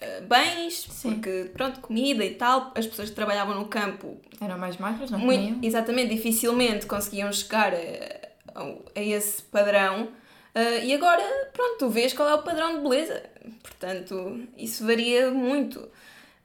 eh, 0.00 0.22
bens, 0.22 0.86
Sim. 0.90 1.14
porque 1.14 1.50
pronto, 1.52 1.80
comida 1.80 2.24
e 2.24 2.34
tal, 2.34 2.72
as 2.74 2.86
pessoas 2.86 3.10
que 3.10 3.14
trabalhavam 3.14 3.54
no 3.54 3.66
campo 3.66 4.16
eram 4.40 4.58
mais 4.58 4.78
magras, 4.78 5.10
não 5.10 5.18
muito, 5.18 5.42
comiam? 5.42 5.58
Exatamente, 5.62 6.14
dificilmente 6.14 6.86
conseguiam 6.86 7.30
chegar 7.30 7.74
a, 7.74 8.58
a, 8.58 8.62
a 8.96 9.02
esse 9.02 9.42
padrão. 9.42 10.08
Uh, 10.54 10.84
e 10.84 10.94
agora, 10.94 11.22
pronto, 11.52 11.78
tu 11.78 11.90
vês 11.90 12.14
qual 12.14 12.28
é 12.28 12.34
o 12.34 12.42
padrão 12.42 12.76
de 12.76 12.88
beleza. 12.88 13.22
Portanto, 13.62 14.40
isso 14.56 14.86
varia 14.86 15.30
muito. 15.30 15.86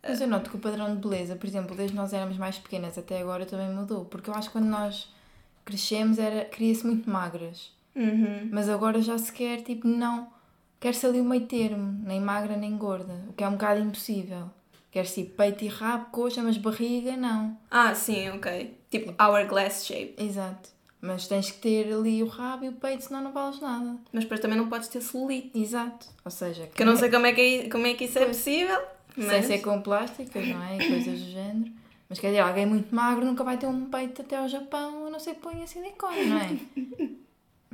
Mas 0.03 0.19
eu 0.19 0.27
noto 0.27 0.49
que 0.49 0.57
o 0.57 0.59
padrão 0.59 0.93
de 0.93 1.01
beleza, 1.01 1.35
por 1.35 1.47
exemplo, 1.47 1.75
desde 1.75 1.95
nós 1.95 2.13
éramos 2.13 2.37
mais 2.37 2.59
pequenas 2.59 2.97
até 2.97 3.21
agora 3.21 3.45
também 3.45 3.69
mudou. 3.69 4.05
Porque 4.05 4.29
eu 4.29 4.35
acho 4.35 4.49
que 4.49 4.53
quando 4.53 4.67
nós 4.67 5.09
crescemos 5.63 6.19
era, 6.19 6.45
queria-se 6.45 6.85
muito 6.85 7.09
magras. 7.09 7.71
Uhum. 7.95 8.49
Mas 8.51 8.69
agora 8.69 9.01
já 9.01 9.17
se 9.17 9.31
quer, 9.31 9.61
tipo, 9.61 9.87
não 9.87 10.34
quer-se 10.85 11.03
ali 11.03 11.19
o 11.19 11.25
meio 11.25 11.47
termo, 11.47 11.99
nem 12.05 12.21
magra 12.21 12.55
nem 12.55 12.77
gorda, 12.77 13.25
o 13.27 13.33
que 13.33 13.43
é 13.43 13.47
um 13.47 13.53
bocado 13.53 13.79
impossível. 13.79 14.51
Quer-se 14.91 15.21
ir 15.21 15.33
peito 15.35 15.65
e 15.65 15.67
rabo, 15.67 16.11
coxa, 16.11 16.43
mas 16.43 16.57
barriga 16.57 17.17
não. 17.17 17.57
Ah, 17.71 17.95
sim, 17.95 18.29
ok. 18.29 18.77
Tipo 18.91 19.11
hourglass 19.19 19.83
shape. 19.83 20.13
Exato. 20.15 20.69
Mas 21.01 21.27
tens 21.27 21.49
que 21.49 21.57
ter 21.57 21.91
ali 21.91 22.21
o 22.21 22.27
rabo 22.27 22.65
e 22.65 22.69
o 22.69 22.73
peito, 22.73 23.03
senão 23.03 23.23
não 23.23 23.31
vales 23.31 23.59
nada. 23.59 23.95
Mas 24.13 24.25
depois 24.25 24.39
também 24.39 24.59
não 24.59 24.69
podes 24.69 24.87
ter 24.87 25.01
celulite. 25.01 25.59
Exato. 25.59 26.05
Ou 26.23 26.29
seja... 26.29 26.67
Que 26.67 26.83
eu 26.83 26.85
não 26.85 26.95
sei 26.95 27.09
como 27.09 27.25
é 27.25 27.33
que, 27.33 27.67
como 27.67 27.87
é 27.87 27.95
que 27.95 28.05
isso 28.05 28.19
é 28.19 28.25
possível. 28.27 28.79
Mas... 29.17 29.25
Sem 29.25 29.41
ser 29.41 29.57
com 29.63 29.81
plásticas, 29.81 30.47
não 30.47 30.63
é? 30.63 30.77
E 30.77 30.87
coisas 30.87 31.19
do 31.19 31.31
género. 31.31 31.71
Mas 32.07 32.19
quer 32.19 32.27
dizer, 32.27 32.41
alguém 32.41 32.67
muito 32.67 32.93
magro 32.93 33.25
nunca 33.25 33.43
vai 33.43 33.57
ter 33.57 33.65
um 33.65 33.85
peito 33.85 34.21
até 34.21 34.37
ao 34.37 34.47
Japão, 34.47 35.07
a 35.07 35.09
não 35.09 35.19
ser 35.19 35.33
que 35.33 35.41
ponha 35.41 35.65
silicone, 35.65 36.25
não 36.25 36.37
é? 36.37 36.57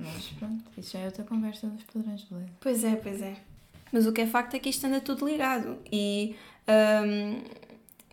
Mas 0.02 0.28
pronto, 0.40 0.64
isso 0.78 0.94
já 0.94 1.00
é 1.00 1.06
outra 1.06 1.24
conversa 1.24 1.68
dos 1.68 1.84
padrões 1.84 2.22
de 2.22 2.28
beleza. 2.28 2.52
Pois 2.60 2.84
é, 2.84 2.96
pois 2.96 3.22
é. 3.22 3.36
Mas 3.92 4.08
o 4.08 4.14
que 4.14 4.22
é 4.22 4.28
facto 4.28 4.56
é 4.56 4.60
que 4.60 4.70
isto 4.70 4.86
anda 4.88 5.02
tudo 5.02 5.26
ligado. 5.26 5.78
E 5.92 6.36
um, 6.68 7.42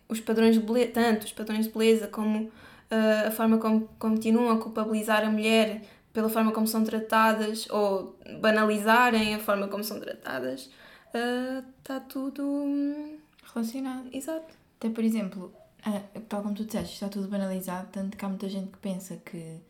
os 0.09 0.20
padrões 0.20 0.55
de 0.55 0.61
beleza, 0.61 0.92
tanto 0.92 1.24
os 1.24 1.33
padrões 1.33 1.66
de 1.66 1.72
beleza 1.72 2.09
como 2.09 2.44
uh, 2.44 3.29
a 3.29 3.31
forma 3.31 3.59
como 3.59 3.88
continuam 3.98 4.51
a 4.51 4.59
culpabilizar 4.59 5.24
a 5.24 5.31
mulher 5.31 5.83
pela 6.12 6.29
forma 6.29 6.51
como 6.53 6.66
são 6.66 6.83
tratadas 6.83 7.68
ou 7.70 8.18
banalizarem 8.40 9.35
a 9.35 9.38
forma 9.38 9.68
como 9.68 9.85
são 9.85 10.01
tratadas, 10.01 10.70
está 11.07 11.98
uh, 11.98 12.01
tudo 12.09 12.42
hum, 12.42 13.18
relacionado. 13.55 14.09
Exato. 14.12 14.55
Até 14.79 14.90
por 14.90 15.05
exemplo, 15.05 15.53
uh, 15.87 16.20
tal 16.29 16.42
como 16.42 16.55
tu 16.55 16.64
disseste, 16.64 16.94
está 16.94 17.09
tudo 17.09 17.29
banalizado, 17.29 17.88
tanto 17.92 18.16
que 18.16 18.24
há 18.24 18.29
muita 18.29 18.48
gente 18.48 18.72
que 18.72 18.79
pensa 18.79 19.16
que 19.24 19.61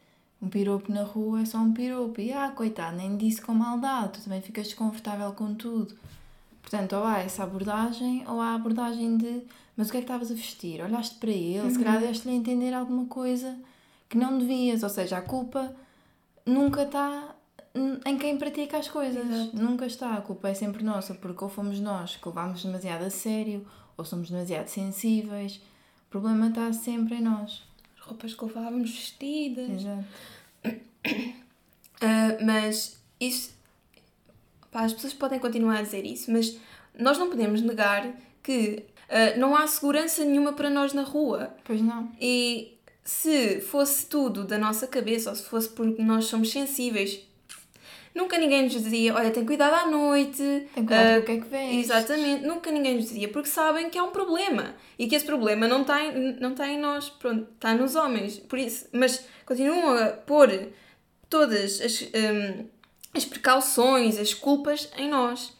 um 0.40 0.48
piropo 0.48 0.92
na 0.92 1.02
rua 1.02 1.42
é 1.42 1.44
só 1.44 1.58
um 1.58 1.72
piropo. 1.72 2.20
E 2.20 2.32
ah, 2.32 2.50
coitado, 2.50 2.96
nem 2.96 3.16
disse 3.16 3.42
com 3.42 3.52
maldade, 3.52 4.14
tu 4.14 4.24
também 4.24 4.40
ficas 4.40 4.66
desconfortável 4.66 5.32
com 5.32 5.54
tudo. 5.54 5.96
Portanto, 6.62 6.94
ou 6.94 7.04
há 7.04 7.18
essa 7.18 7.42
abordagem, 7.44 8.24
ou 8.28 8.40
há 8.40 8.52
a 8.52 8.54
abordagem 8.54 9.16
de 9.16 9.42
mas 9.78 9.88
o 9.88 9.92
que 9.92 9.98
é 9.98 10.00
que 10.00 10.06
estavas 10.06 10.32
a 10.32 10.34
vestir? 10.34 10.82
Olhaste 10.82 11.14
para 11.18 11.30
ele, 11.30 11.60
uhum. 11.60 11.70
se 11.70 11.78
calhar 11.78 12.00
deste-lhe 12.00 12.34
a 12.34 12.36
entender 12.36 12.74
alguma 12.74 13.06
coisa 13.06 13.56
que 14.08 14.18
não 14.18 14.36
devias. 14.36 14.82
Ou 14.82 14.88
seja, 14.88 15.18
a 15.18 15.22
culpa 15.22 15.72
nunca 16.44 16.82
está 16.82 17.36
em 18.04 18.18
quem 18.18 18.36
pratica 18.36 18.76
as 18.76 18.88
coisas. 18.88 19.24
Exato. 19.24 19.56
Nunca 19.56 19.86
está. 19.86 20.14
A 20.14 20.20
culpa 20.20 20.48
é 20.48 20.54
sempre 20.54 20.82
nossa, 20.82 21.14
porque 21.14 21.44
ou 21.44 21.48
fomos 21.48 21.78
nós 21.78 22.16
que 22.16 22.28
levámos 22.28 22.64
demasiado 22.64 23.04
a 23.04 23.10
sério, 23.10 23.64
ou 23.96 24.04
somos 24.04 24.30
demasiado 24.30 24.66
sensíveis. 24.66 25.60
O 26.08 26.10
problema 26.10 26.48
está 26.48 26.72
sempre 26.72 27.14
em 27.14 27.22
nós 27.22 27.62
roupas 28.08 28.34
que 28.34 28.44
levávamos 28.44 28.90
vestidas. 28.90 29.70
Exato. 29.70 30.04
Uh, 30.64 32.44
mas 32.44 32.98
isso. 33.20 33.56
Pá, 34.70 34.82
as 34.82 34.92
pessoas 34.92 35.14
podem 35.14 35.38
continuar 35.38 35.78
a 35.78 35.82
dizer 35.82 36.04
isso, 36.04 36.30
mas 36.30 36.58
nós 36.98 37.18
não 37.18 37.30
podemos 37.30 37.60
negar 37.62 38.12
que 38.42 38.84
uh, 39.08 39.38
não 39.38 39.56
há 39.56 39.66
segurança 39.66 40.24
nenhuma 40.24 40.52
para 40.52 40.68
nós 40.68 40.92
na 40.92 41.02
rua. 41.02 41.54
Pois 41.64 41.80
não. 41.80 42.10
E 42.20 42.76
se 43.04 43.60
fosse 43.60 44.06
tudo 44.06 44.44
da 44.44 44.58
nossa 44.58 44.86
cabeça, 44.86 45.30
ou 45.30 45.36
se 45.36 45.44
fosse 45.44 45.68
porque 45.70 46.02
nós 46.02 46.26
somos 46.26 46.50
sensíveis 46.50 47.27
Nunca 48.14 48.36
ninguém 48.38 48.64
nos 48.64 48.72
dizia, 48.72 49.14
olha, 49.14 49.30
tem 49.30 49.44
cuidado 49.44 49.74
à 49.74 49.86
noite. 49.90 50.42
Tem 50.74 50.84
cuidado 50.84 51.08
uh, 51.08 51.14
com 51.16 51.20
o 51.20 51.24
que 51.26 51.32
é 51.32 51.40
que 51.40 51.48
vês. 51.48 51.84
Exatamente, 51.84 52.44
nunca 52.46 52.70
ninguém 52.70 52.96
nos 52.96 53.04
dizia, 53.04 53.28
porque 53.28 53.48
sabem 53.48 53.88
que 53.90 53.98
há 53.98 54.02
um 54.04 54.10
problema 54.10 54.74
e 54.98 55.06
que 55.06 55.14
esse 55.14 55.24
problema 55.24 55.68
não 55.68 55.82
está 55.82 56.04
em, 56.04 56.32
não 56.40 56.52
está 56.52 56.66
em 56.68 56.78
nós, 56.78 57.08
pronto, 57.10 57.46
está 57.54 57.74
nos 57.74 57.94
homens. 57.94 58.38
Por 58.38 58.58
isso, 58.58 58.86
mas 58.92 59.24
continuam 59.46 59.96
a 59.96 60.06
pôr 60.08 60.68
todas 61.30 61.80
as, 61.80 62.02
um, 62.02 62.66
as 63.14 63.24
precauções, 63.24 64.18
as 64.18 64.34
culpas 64.34 64.90
em 64.96 65.08
nós. 65.08 65.56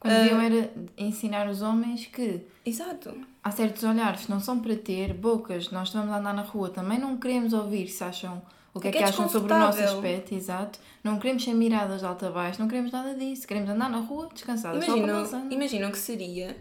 Quando 0.00 0.14
Ah. 0.14 0.18
deviam 0.22 0.40
era 0.40 0.70
ensinar 0.98 1.48
os 1.48 1.62
homens 1.62 2.06
que 2.06 2.40
Exato. 2.66 3.14
Há 3.42 3.50
certos 3.50 3.82
olhares 3.84 4.26
que 4.26 4.30
não 4.30 4.40
são 4.40 4.60
para 4.60 4.76
ter, 4.76 5.12
bocas, 5.14 5.70
nós 5.70 5.88
estamos 5.88 6.10
a 6.12 6.18
andar 6.18 6.34
na 6.34 6.42
rua, 6.42 6.70
também 6.70 6.98
não 6.98 7.16
queremos 7.16 7.52
ouvir 7.52 7.88
se 7.88 8.02
acham 8.04 8.42
o 8.74 8.80
que 8.80 8.86
é 8.86 8.90
É 8.90 8.92
que, 8.92 8.98
que 8.98 9.04
é 9.04 9.08
acham 9.08 9.28
sobre 9.28 9.52
o 9.52 9.58
nosso 9.58 9.82
aspecto, 9.82 10.34
exato. 10.34 10.78
Não 11.04 11.18
queremos 11.18 11.44
ser 11.44 11.54
miradas 11.54 12.00
de 12.00 12.06
alta 12.06 12.28
a 12.28 12.30
baixo, 12.30 12.60
não 12.60 12.68
queremos 12.68 12.90
nada 12.90 13.14
disso. 13.14 13.46
Queremos 13.46 13.68
andar 13.68 13.90
na 13.90 13.98
rua 13.98 14.28
descansadas, 14.32 14.86
Imaginam, 14.86 15.50
imaginam 15.50 15.90
que 15.90 15.98
seria 15.98 16.56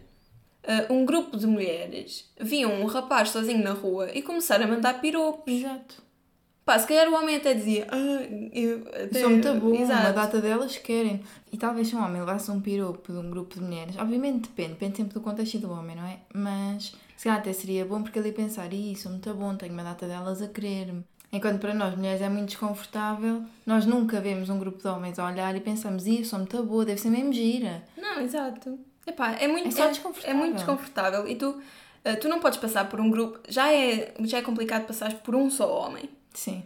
ah, 0.63 0.87
um 0.89 1.05
grupo 1.05 1.37
de 1.37 1.47
mulheres 1.47 2.29
viam 2.39 2.81
um 2.81 2.85
rapaz 2.85 3.29
sozinho 3.29 3.63
na 3.63 3.71
rua 3.71 4.09
e 4.13 4.21
começaram 4.21 4.65
a 4.65 4.67
mandar 4.67 4.99
piropos. 4.99 5.53
Exato. 5.53 6.03
Pá, 6.71 6.79
se 6.79 6.87
calhar 6.87 7.09
o 7.09 7.13
homem 7.15 7.35
até 7.35 7.53
dizia, 7.53 7.85
ah, 7.91 7.97
eu 8.53 8.87
até... 8.87 9.19
Sou 9.19 9.29
muito 9.29 9.53
bom, 9.55 9.75
Exato. 9.75 10.03
uma 10.03 10.13
data 10.13 10.39
delas 10.39 10.77
querem. 10.77 11.21
E 11.51 11.57
talvez 11.57 11.89
se 11.89 11.97
um 11.97 12.01
homem 12.01 12.21
levasse 12.21 12.49
um 12.49 12.61
piropo 12.61 13.11
de 13.11 13.17
um 13.17 13.29
grupo 13.29 13.55
de 13.55 13.61
mulheres, 13.61 13.97
obviamente 13.97 14.43
depende, 14.43 14.69
depende 14.69 14.95
sempre 14.95 15.13
do 15.13 15.19
contexto 15.19 15.57
do 15.59 15.69
homem, 15.69 15.97
não 15.97 16.05
é? 16.05 16.19
Mas 16.33 16.95
se 17.17 17.25
calhar 17.25 17.39
até 17.39 17.51
seria 17.51 17.83
bom 17.83 18.01
porque 18.01 18.17
ele 18.17 18.29
ia 18.29 18.33
pensar, 18.33 18.71
"Ih, 18.71 18.95
sou 18.95 19.11
muito 19.11 19.33
bom, 19.33 19.53
tenho 19.53 19.73
uma 19.73 19.83
data 19.83 20.07
delas 20.07 20.41
a 20.41 20.47
querer-me. 20.47 21.03
Enquanto 21.29 21.59
para 21.59 21.73
nós 21.73 21.93
mulheres 21.93 22.21
é 22.21 22.29
muito 22.29 22.47
desconfortável, 22.47 23.43
nós 23.65 23.85
nunca 23.85 24.21
vemos 24.21 24.49
um 24.49 24.57
grupo 24.57 24.81
de 24.81 24.87
homens 24.87 25.19
a 25.19 25.27
olhar 25.27 25.53
e 25.53 25.59
pensamos, 25.59 26.07
ih, 26.07 26.23
sou 26.23 26.39
muito 26.39 26.63
boa, 26.63 26.85
deve 26.85 27.01
ser 27.01 27.09
mesmo 27.09 27.33
gira. 27.33 27.83
Não, 27.97 28.21
exato. 28.21 28.79
Epá, 29.05 29.33
é 29.33 29.45
muito 29.45 29.67
É 29.67 29.71
só 29.71 29.87
é, 29.87 29.89
desconfortável. 29.89 30.37
muito 30.37 30.55
desconfortável 30.55 31.27
e 31.27 31.35
tu, 31.35 31.61
ah, 32.05 32.15
tu 32.15 32.29
não 32.29 32.39
podes 32.39 32.59
passar 32.59 32.87
por 32.87 33.01
um 33.01 33.11
grupo. 33.11 33.41
Já 33.49 33.73
é, 33.73 34.13
já 34.21 34.37
é 34.37 34.41
complicado 34.41 34.87
passar 34.87 35.15
por 35.15 35.35
um 35.35 35.49
só 35.49 35.69
homem. 35.85 36.09
Sim. 36.33 36.63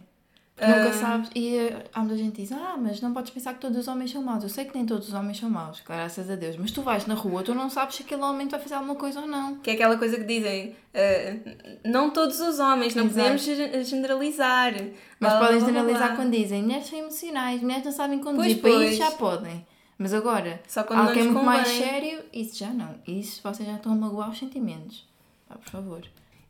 Ah. 0.58 0.68
Nunca 0.68 0.92
sabes. 0.94 1.30
E 1.34 1.54
eh, 1.54 1.84
há 1.92 2.00
muita 2.00 2.16
gente 2.16 2.32
que 2.36 2.40
diz: 2.42 2.52
Ah, 2.52 2.76
mas 2.80 3.02
não 3.02 3.12
podes 3.12 3.30
pensar 3.30 3.52
que 3.52 3.60
todos 3.60 3.76
os 3.76 3.88
homens 3.88 4.10
são 4.10 4.22
maus. 4.22 4.42
Eu 4.42 4.48
sei 4.48 4.64
que 4.64 4.74
nem 4.74 4.86
todos 4.86 5.08
os 5.08 5.12
homens 5.12 5.36
são 5.38 5.50
maus, 5.50 5.82
graças 5.86 6.30
a 6.30 6.34
Deus. 6.34 6.56
Mas 6.56 6.70
tu 6.70 6.80
vais 6.80 7.06
na 7.06 7.14
rua, 7.14 7.42
tu 7.42 7.54
não 7.54 7.68
sabes 7.68 7.96
se 7.96 8.02
aquele 8.04 8.22
homem 8.22 8.48
vai 8.48 8.58
fazer 8.58 8.74
alguma 8.74 8.94
coisa 8.94 9.20
ou 9.20 9.26
não. 9.26 9.56
Que 9.56 9.70
é 9.70 9.74
aquela 9.74 9.98
coisa 9.98 10.16
que 10.16 10.24
dizem, 10.24 10.74
ah, 10.94 11.78
não 11.84 12.08
todos 12.10 12.40
os 12.40 12.58
homens, 12.58 12.94
não 12.94 13.04
Exato. 13.04 13.18
podemos 13.20 13.42
ge- 13.42 13.84
generalizar. 13.84 14.72
Mas 15.20 15.32
blá, 15.32 15.40
podem 15.46 15.60
generalizar 15.60 16.16
quando 16.16 16.30
dizem 16.30 16.62
mulheres 16.62 16.86
são 16.86 16.98
emocionais, 17.00 17.60
mulheres 17.60 17.84
não 17.84 17.92
sabem 17.92 18.18
conduzir. 18.18 18.58
Pois, 18.60 18.74
pois. 18.74 18.90
isso 18.92 18.98
já 18.98 19.10
podem. 19.10 19.66
Mas 19.98 20.14
agora, 20.14 20.60
Só 20.66 20.84
quando 20.84 21.04
nos 21.14 21.16
muito 21.26 21.42
mais 21.44 21.68
sério, 21.68 22.22
isso 22.32 22.58
já 22.58 22.68
não. 22.68 22.94
Isso 23.06 23.42
vocês 23.42 23.68
já 23.68 23.76
estão 23.76 23.92
a 23.92 23.94
magoar 23.94 24.30
os 24.30 24.38
sentimentos. 24.38 25.06
Ah, 25.50 25.56
por 25.56 25.70
favor. 25.70 26.02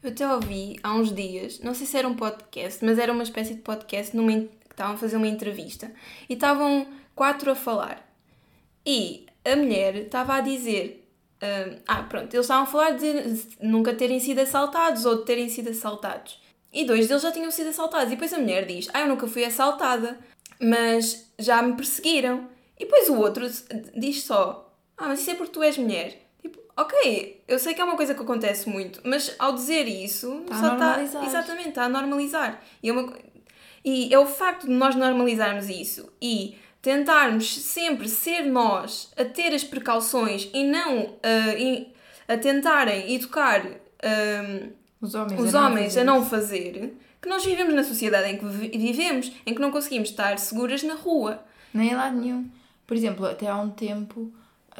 Eu 0.06 0.12
até 0.12 0.32
ouvi 0.32 0.78
há 0.84 0.94
uns 0.94 1.12
dias, 1.12 1.58
não 1.58 1.74
sei 1.74 1.84
se 1.84 1.96
era 1.96 2.06
um 2.06 2.14
podcast, 2.14 2.84
mas 2.84 2.96
era 2.96 3.12
uma 3.12 3.24
espécie 3.24 3.54
de 3.54 3.60
podcast 3.60 4.16
numa, 4.16 4.30
que 4.30 4.50
estavam 4.70 4.94
a 4.94 4.96
fazer 4.96 5.16
uma 5.16 5.26
entrevista 5.26 5.90
e 6.28 6.34
estavam 6.34 6.86
quatro 7.12 7.50
a 7.50 7.56
falar. 7.56 8.08
E 8.86 9.26
a 9.44 9.56
mulher 9.56 9.96
estava 9.96 10.34
a 10.34 10.40
dizer. 10.40 11.10
hum, 11.42 11.78
ah, 11.88 12.04
pronto, 12.04 12.32
eles 12.32 12.46
estavam 12.46 12.62
a 12.62 12.66
falar 12.66 12.92
de 12.92 13.08
nunca 13.60 13.92
terem 13.94 14.20
sido 14.20 14.38
assaltados 14.38 15.04
ou 15.04 15.16
de 15.16 15.24
terem 15.24 15.48
sido 15.48 15.70
assaltados. 15.70 16.40
E 16.72 16.84
dois 16.84 17.08
deles 17.08 17.24
já 17.24 17.32
tinham 17.32 17.50
sido 17.50 17.70
assaltados. 17.70 18.06
E 18.06 18.10
depois 18.10 18.32
a 18.32 18.38
mulher 18.38 18.64
diz: 18.64 18.88
Ah, 18.94 19.00
eu 19.00 19.08
nunca 19.08 19.26
fui 19.26 19.44
assaltada, 19.44 20.20
mas 20.60 21.32
já 21.36 21.60
me 21.60 21.74
perseguiram. 21.74 22.48
E 22.78 22.84
depois 22.84 23.08
o 23.08 23.16
outro 23.16 23.44
diz 23.96 24.22
só: 24.22 24.72
Ah, 24.96 25.08
mas 25.08 25.18
isso 25.18 25.32
é 25.32 25.34
porque 25.34 25.52
tu 25.52 25.64
és 25.64 25.76
mulher. 25.76 26.25
Ok, 26.76 27.42
eu 27.48 27.58
sei 27.58 27.72
que 27.74 27.80
é 27.80 27.84
uma 27.84 27.96
coisa 27.96 28.14
que 28.14 28.20
acontece 28.20 28.68
muito, 28.68 29.00
mas 29.02 29.34
ao 29.38 29.54
dizer 29.54 29.88
isso, 29.88 30.42
Está 30.42 30.56
a 30.56 30.60
só 30.60 30.72
está. 30.74 31.24
Exatamente, 31.24 31.68
está 31.70 31.84
a 31.84 31.88
normalizar. 31.88 32.60
E 32.82 32.90
é, 32.90 32.92
uma, 32.92 33.12
e 33.84 34.12
é 34.12 34.18
o 34.18 34.26
facto 34.26 34.66
de 34.66 34.72
nós 34.72 34.94
normalizarmos 34.94 35.70
isso 35.70 36.12
e 36.20 36.56
tentarmos 36.82 37.48
sempre 37.62 38.08
ser 38.08 38.42
nós 38.42 39.10
a 39.16 39.24
ter 39.24 39.54
as 39.54 39.64
precauções 39.64 40.50
e 40.52 40.64
não 40.64 41.14
ah, 41.22 41.54
e- 41.58 41.88
a 42.28 42.36
tentarem 42.36 43.14
educar 43.14 43.62
ah, 44.02 44.68
Os 45.00 45.14
homens, 45.14 45.40
os 45.40 45.54
a 45.54 45.60
não 45.60 45.66
homens 45.70 45.86
fazer 45.94 46.00
a 46.00 46.04
não 46.04 46.24
fazer, 46.26 46.96
que 47.22 47.28
nós 47.28 47.44
vivemos 47.44 47.72
na 47.74 47.84
sociedade 47.84 48.30
em 48.30 48.36
que 48.38 48.44
vi- 48.44 48.68
vivemos, 48.76 49.32
em 49.46 49.54
que 49.54 49.60
não 49.60 49.70
conseguimos 49.70 50.10
estar 50.10 50.38
seguras 50.38 50.82
na 50.82 50.94
rua. 50.94 51.42
Nem 51.72 51.94
a 51.94 51.96
lado 51.96 52.16
nenhum. 52.18 52.48
Por 52.86 52.94
exemplo, 52.96 53.24
até 53.26 53.48
há 53.48 53.56
um 53.56 53.70
tempo, 53.70 54.30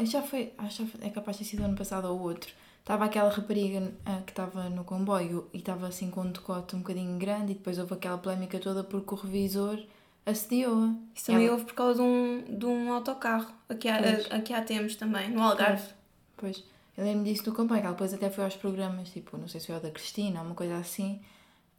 já 0.04 0.22
foi, 0.22 0.52
acho 0.59 0.85
que 0.85 1.04
é 1.06 1.11
capaz 1.11 1.37
de 1.38 1.44
ter 1.44 1.50
sido 1.50 1.64
ano 1.64 1.76
passado 1.76 2.06
ou 2.06 2.20
outro, 2.20 2.50
estava 2.80 3.04
aquela 3.04 3.30
rapariga 3.30 3.92
ah, 4.04 4.20
que 4.24 4.32
estava 4.32 4.68
no 4.68 4.85
comboio 4.85 5.48
e 5.52 5.59
estava 5.59 5.87
assim 5.88 6.11
com 6.11 6.22
um 6.22 6.30
decote 6.30 6.76
um 6.76 6.80
bocadinho 6.80 7.18
grande 7.18 7.52
e 7.52 7.54
depois 7.54 7.78
houve 7.78 7.94
aquela 7.94 8.18
polémica 8.18 8.59
toda 8.59 8.85
porque 8.85 9.14
o 9.14 9.16
revisor 9.16 9.78
assediou-a. 10.24 10.94
Isso 11.14 11.26
também 11.26 11.44
Ela- 11.44 11.52
houve 11.52 11.64
por 11.66 11.74
causa 11.74 11.94
de 11.94 12.02
um, 12.02 12.44
de 12.59 12.66
um 12.66 12.92
autocarro. 12.92 13.52
Aqui 13.68 13.88
há, 13.88 14.02
Pois. 14.02 14.30
aqui 14.30 14.52
há 14.52 14.62
temos 14.62 14.96
também, 14.96 15.30
no 15.30 15.42
Algarve. 15.42 15.88
Pois, 16.37 16.62
eu 16.96 17.04
lembro 17.04 17.24
disso 17.24 17.44
do 17.44 17.52
comboio, 17.52 17.80
que 17.80 17.87
ela 17.87 17.94
depois 17.94 18.12
até 18.12 18.28
foi 18.30 18.44
aos 18.44 18.56
programas, 18.56 19.09
tipo, 19.11 19.37
não 19.38 19.48
sei 19.48 19.61
se 19.61 19.66
foi 19.68 19.76
o 19.76 19.80
da 19.80 19.90
Cristina 19.90 20.40
ou 20.40 20.46
uma 20.46 20.54
coisa 20.54 20.76
assim, 20.76 21.20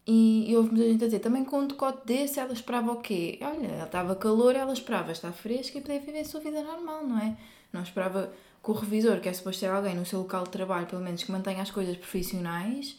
e, 0.06 0.50
e 0.50 0.56
houve 0.56 0.72
muita 0.72 0.88
gente 0.90 1.04
a 1.04 1.08
dizer, 1.08 1.20
também 1.20 1.44
com 1.44 1.60
um 1.60 1.68
decote 1.68 2.06
desse 2.08 2.40
ela 2.40 2.54
esperava 2.54 2.92
o 2.94 2.98
quê? 3.02 3.38
Olha, 3.42 3.68
ela 3.68 3.84
estava 3.86 4.16
calor, 4.16 4.56
ela 4.56 4.72
esperava 4.72 5.12
estar 5.12 5.32
fresca 5.34 5.78
e 5.78 5.82
poder 5.82 6.00
viver 6.00 6.20
a 6.22 6.26
sua 6.26 6.40
vida 6.40 6.64
normal, 6.64 7.06
não 7.06 7.20
é? 7.20 7.36
Não 7.72 7.82
esperava 7.82 8.32
que 8.64 8.72
o 8.72 8.74
revisor, 8.74 9.20
que 9.20 9.30
é 9.30 9.34
suposto 9.34 9.62
ser 9.62 9.68
alguém 9.68 9.96
no 9.96 10.06
seu 10.06 10.20
local 10.20 10.44
de 10.44 10.50
trabalho, 10.50 10.88
pelo 10.88 11.02
menos 11.02 11.24
que 11.24 11.32
mantenha 11.32 11.62
as 11.62 11.72
coisas 11.72 11.96
profissionais, 11.98 12.98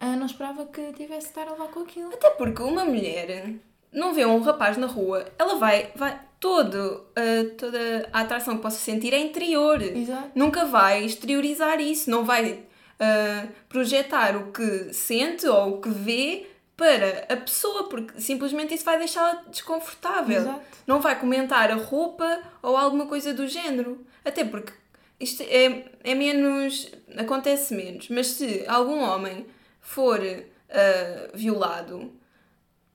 ah, 0.00 0.16
não 0.16 0.26
esperava 0.26 0.66
que 0.66 0.92
tivesse 0.92 1.22
de 1.22 1.26
estar 1.28 1.48
a 1.48 1.52
levar 1.52 1.68
com 1.68 1.80
aquilo. 1.80 2.12
Até 2.12 2.30
porque 2.30 2.62
uma 2.62 2.84
mulher 2.84 3.54
não 3.92 4.14
vê 4.14 4.26
um 4.26 4.40
rapaz 4.40 4.76
na 4.76 4.86
rua, 4.86 5.26
ela 5.38 5.56
vai, 5.56 5.90
vai 5.94 6.20
todo, 6.38 7.06
ah, 7.16 7.54
toda 7.56 8.08
a 8.12 8.20
atração 8.20 8.56
que 8.56 8.62
possa 8.62 8.78
sentir 8.78 9.14
é 9.14 9.18
interior. 9.18 9.82
Exato. 9.82 10.30
Nunca 10.34 10.64
vai 10.64 11.04
exteriorizar 11.04 11.80
isso, 11.80 12.10
não 12.10 12.24
vai 12.24 12.64
ah, 13.00 13.46
projetar 13.68 14.36
o 14.36 14.52
que 14.52 14.92
sente 14.92 15.46
ou 15.46 15.74
o 15.74 15.80
que 15.80 15.88
vê 15.88 16.46
para 16.76 17.26
a 17.32 17.36
pessoa, 17.36 17.88
porque 17.88 18.20
simplesmente 18.20 18.74
isso 18.74 18.84
vai 18.84 18.98
deixá-la 18.98 19.42
desconfortável. 19.48 20.40
Exato. 20.42 20.60
Não 20.86 21.00
vai 21.00 21.18
comentar 21.18 21.70
a 21.70 21.76
roupa 21.76 22.42
ou 22.62 22.76
alguma 22.76 23.06
coisa 23.06 23.32
do 23.32 23.46
género. 23.46 24.04
Até 24.24 24.44
porque 24.44 24.72
isto 25.18 25.42
é, 25.42 25.90
é 26.04 26.14
menos. 26.14 26.90
acontece 27.16 27.74
menos. 27.74 28.08
Mas 28.10 28.28
se 28.28 28.64
algum 28.68 29.00
homem 29.00 29.46
for 29.80 30.20
ah, 30.68 31.30
violado, 31.32 32.12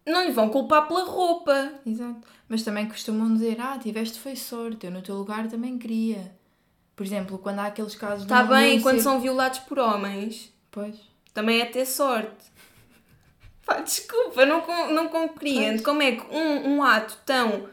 não 0.05 0.25
lhe 0.25 0.31
vão 0.31 0.49
culpar 0.49 0.87
pela 0.87 1.05
roupa. 1.05 1.73
Exato. 1.85 2.27
Mas 2.47 2.63
também 2.63 2.87
costumam 2.87 3.33
dizer, 3.33 3.59
ah, 3.59 3.77
tiveste 3.79 4.19
foi 4.19 4.35
sorte, 4.35 4.85
eu 4.85 4.91
no 4.91 5.01
teu 5.01 5.15
lugar 5.15 5.47
também 5.47 5.77
queria. 5.77 6.35
Por 6.95 7.05
exemplo, 7.05 7.39
quando 7.39 7.59
há 7.59 7.67
aqueles 7.67 7.95
casos 7.95 8.23
Está 8.23 8.43
bem 8.43 8.81
quando 8.81 9.01
são 9.01 9.19
violados 9.19 9.59
por 9.59 9.79
homens. 9.79 10.53
Pois. 10.69 10.95
Também 11.33 11.61
é 11.61 11.65
ter 11.65 11.85
sorte. 11.85 12.50
Pá, 13.73 13.81
desculpa, 13.81 14.45
não, 14.45 14.91
não 14.91 15.07
compreendo 15.07 15.75
Pois. 15.75 15.85
como 15.85 16.01
é 16.01 16.11
que 16.13 16.35
um, 16.35 16.75
um 16.75 16.83
ato 16.83 17.17
tão 17.25 17.67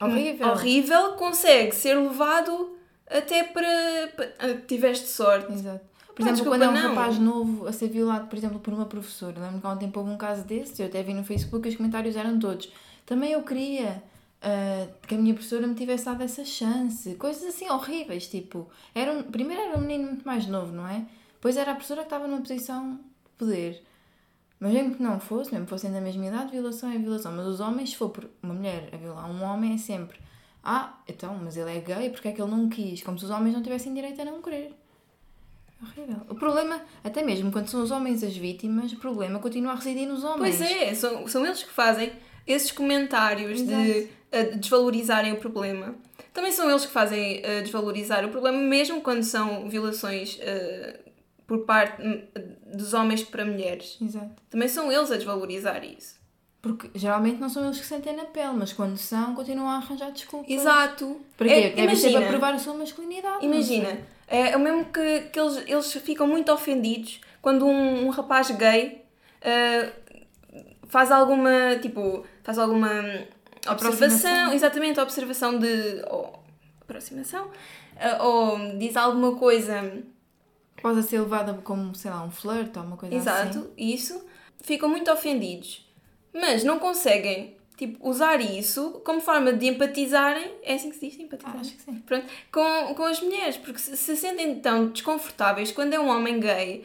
Horrível. 0.00 0.48
horrível 0.48 1.12
consegue 1.12 1.74
ser 1.74 1.94
levado 1.94 2.76
até 3.10 3.44
para. 3.44 4.12
para 4.14 4.34
ah, 4.38 4.54
tiveste 4.66 5.08
sorte. 5.08 5.52
Exato. 5.52 5.80
Por 6.14 6.22
exemplo, 6.22 6.36
desculpa, 6.36 6.58
quando 6.58 6.62
é 6.62 6.68
um 6.68 6.72
não. 6.72 6.94
rapaz 6.94 7.18
novo 7.18 7.66
a 7.66 7.72
ser 7.72 7.88
violado, 7.88 8.26
por 8.26 8.36
exemplo, 8.36 8.58
por 8.58 8.74
uma 8.74 8.86
professora. 8.86 9.40
Lembro 9.40 9.60
que 9.60 9.66
há 9.66 9.70
um 9.70 9.76
tempo 9.76 10.00
houve 10.00 10.12
um 10.12 10.16
caso 10.16 10.44
desse, 10.44 10.82
eu 10.82 10.88
até 10.88 11.02
vi 11.02 11.14
no 11.14 11.24
Facebook 11.24 11.66
e 11.66 11.70
os 11.70 11.76
comentários 11.76 12.16
eram 12.16 12.38
todos. 12.38 12.70
Também 13.06 13.32
eu 13.32 13.42
queria 13.42 14.02
ah, 14.42 14.86
que 15.06 15.14
a 15.14 15.18
minha 15.18 15.32
professora 15.32 15.66
me 15.66 15.74
tivesse 15.74 16.04
dado 16.04 16.22
essa 16.22 16.44
chance. 16.44 17.14
Coisas 17.14 17.44
assim 17.44 17.70
horríveis, 17.70 18.28
tipo. 18.28 18.68
Era 18.94 19.12
um, 19.12 19.22
primeiro 19.22 19.62
era 19.62 19.78
um 19.78 19.80
menino 19.80 20.08
muito 20.08 20.26
mais 20.26 20.46
novo, 20.46 20.72
não 20.72 20.86
é? 20.86 21.06
Depois 21.34 21.56
era 21.56 21.70
a 21.70 21.74
professora 21.74 22.02
que 22.02 22.06
estava 22.06 22.26
numa 22.26 22.40
posição 22.40 22.96
de 22.96 23.30
poder. 23.38 23.87
Mas 24.60 24.72
mesmo 24.72 24.94
que 24.96 25.02
não 25.02 25.20
fosse, 25.20 25.52
mesmo 25.52 25.66
que 25.66 25.70
fossem 25.70 25.92
da 25.92 26.00
mesma 26.00 26.26
idade, 26.26 26.50
violação 26.50 26.90
é 26.90 26.98
violação. 26.98 27.32
Mas 27.32 27.46
os 27.46 27.60
homens, 27.60 27.90
se 27.90 27.96
for 27.96 28.08
por 28.10 28.28
uma 28.42 28.54
mulher 28.54 28.88
a 28.92 28.96
violar 28.96 29.30
um 29.30 29.42
homem, 29.42 29.74
é 29.74 29.78
sempre 29.78 30.18
Ah, 30.64 30.94
então, 31.06 31.38
mas 31.42 31.56
ele 31.56 31.76
é 31.76 31.80
gay, 31.80 32.10
porque 32.10 32.28
é 32.28 32.32
que 32.32 32.42
ele 32.42 32.50
não 32.50 32.68
quis? 32.68 33.02
Como 33.02 33.18
se 33.18 33.24
os 33.24 33.30
homens 33.30 33.54
não 33.54 33.62
tivessem 33.62 33.94
direito 33.94 34.20
a 34.20 34.24
não 34.24 34.42
querer. 34.42 34.74
É 35.80 35.84
Horrível. 35.84 36.22
O 36.28 36.34
problema, 36.34 36.80
até 37.04 37.22
mesmo 37.22 37.52
quando 37.52 37.68
são 37.68 37.82
os 37.82 37.92
homens 37.92 38.24
as 38.24 38.36
vítimas, 38.36 38.92
o 38.92 38.96
problema 38.96 39.38
continua 39.38 39.72
a 39.72 39.74
residir 39.76 40.08
nos 40.08 40.24
homens. 40.24 40.56
Pois 40.56 40.70
é, 40.70 40.92
são, 40.94 41.28
são 41.28 41.46
eles 41.46 41.62
que 41.62 41.70
fazem 41.70 42.12
esses 42.44 42.72
comentários 42.72 43.62
de 43.64 43.72
Exato. 43.72 44.08
ah, 44.32 44.56
desvalorizarem 44.56 45.32
o 45.32 45.36
problema. 45.36 45.94
Também 46.34 46.50
são 46.50 46.68
eles 46.68 46.84
que 46.84 46.90
fazem 46.92 47.42
ah, 47.44 47.62
desvalorizar 47.62 48.24
o 48.24 48.28
problema, 48.30 48.58
mesmo 48.58 49.00
quando 49.00 49.22
são 49.22 49.68
violações 49.68 50.38
ah, 50.42 51.07
por 51.48 51.64
parte 51.64 52.02
dos 52.66 52.92
homens 52.92 53.24
para 53.24 53.44
mulheres. 53.44 53.96
Exato. 54.00 54.30
Também 54.50 54.68
são 54.68 54.92
eles 54.92 55.10
a 55.10 55.16
desvalorizar 55.16 55.82
isso. 55.82 56.18
Porque 56.60 56.90
geralmente 56.94 57.40
não 57.40 57.48
são 57.48 57.64
eles 57.64 57.80
que 57.80 57.86
sentem 57.86 58.14
na 58.14 58.26
pele, 58.26 58.52
mas 58.52 58.72
quando 58.72 58.98
são, 58.98 59.34
continuam 59.34 59.70
a 59.70 59.76
arranjar 59.76 60.12
desculpas. 60.12 60.50
Exato. 60.50 61.20
Para 61.36 61.48
quê? 61.48 61.54
É, 61.54 61.70
Devem 61.70 61.96
ser 61.96 62.10
para 62.10 62.10
imagina. 62.10 62.30
provar 62.30 62.54
a 62.54 62.58
sua 62.58 62.74
masculinidade. 62.74 63.46
Imagina, 63.46 63.98
é 64.26 64.54
o 64.56 64.60
mesmo 64.60 64.84
que, 64.92 65.20
que 65.32 65.40
eles, 65.40 65.64
eles 65.66 65.92
ficam 65.94 66.26
muito 66.26 66.52
ofendidos 66.52 67.20
quando 67.40 67.64
um, 67.64 68.06
um 68.06 68.10
rapaz 68.10 68.50
gay 68.50 69.02
ah, 69.42 69.90
faz 70.88 71.10
alguma, 71.10 71.76
tipo, 71.80 72.26
faz 72.42 72.58
alguma 72.58 72.90
observação, 73.66 74.52
exatamente, 74.52 75.00
observação 75.00 75.58
de, 75.58 76.02
ou, 76.10 76.42
aproximação, 76.82 77.50
ah, 77.98 78.22
ou 78.22 78.76
diz 78.76 78.96
alguma 78.96 79.34
coisa 79.36 80.02
Pode 80.82 81.02
ser 81.02 81.20
levada 81.20 81.54
como, 81.64 81.94
sei 81.94 82.10
lá, 82.10 82.22
um 82.22 82.30
flirt 82.30 82.76
ou 82.76 82.82
uma 82.82 82.96
coisa 82.96 83.16
assim. 83.16 83.28
Exato, 83.48 83.70
isso. 83.76 84.24
Ficam 84.62 84.88
muito 84.88 85.10
ofendidos. 85.10 85.86
Mas 86.32 86.62
não 86.62 86.78
conseguem, 86.78 87.56
tipo, 87.76 88.08
usar 88.08 88.40
isso 88.40 89.00
como 89.04 89.20
forma 89.20 89.52
de 89.52 89.66
empatizarem. 89.66 90.52
É 90.62 90.74
assim 90.74 90.90
que 90.90 90.96
se 90.96 91.08
diz? 91.08 91.18
Empatizar? 91.18 91.54
Ah, 91.56 91.60
acho 91.60 91.72
que 91.74 91.82
sim. 91.82 91.94
Pronto, 92.06 92.26
com, 92.52 92.94
com 92.94 93.04
as 93.04 93.20
mulheres, 93.20 93.56
porque 93.56 93.78
se, 93.78 93.96
se 93.96 94.16
sentem 94.16 94.56
tão 94.60 94.88
desconfortáveis 94.88 95.72
quando 95.72 95.94
é 95.94 95.98
um 96.00 96.08
homem 96.08 96.38
gay. 96.38 96.84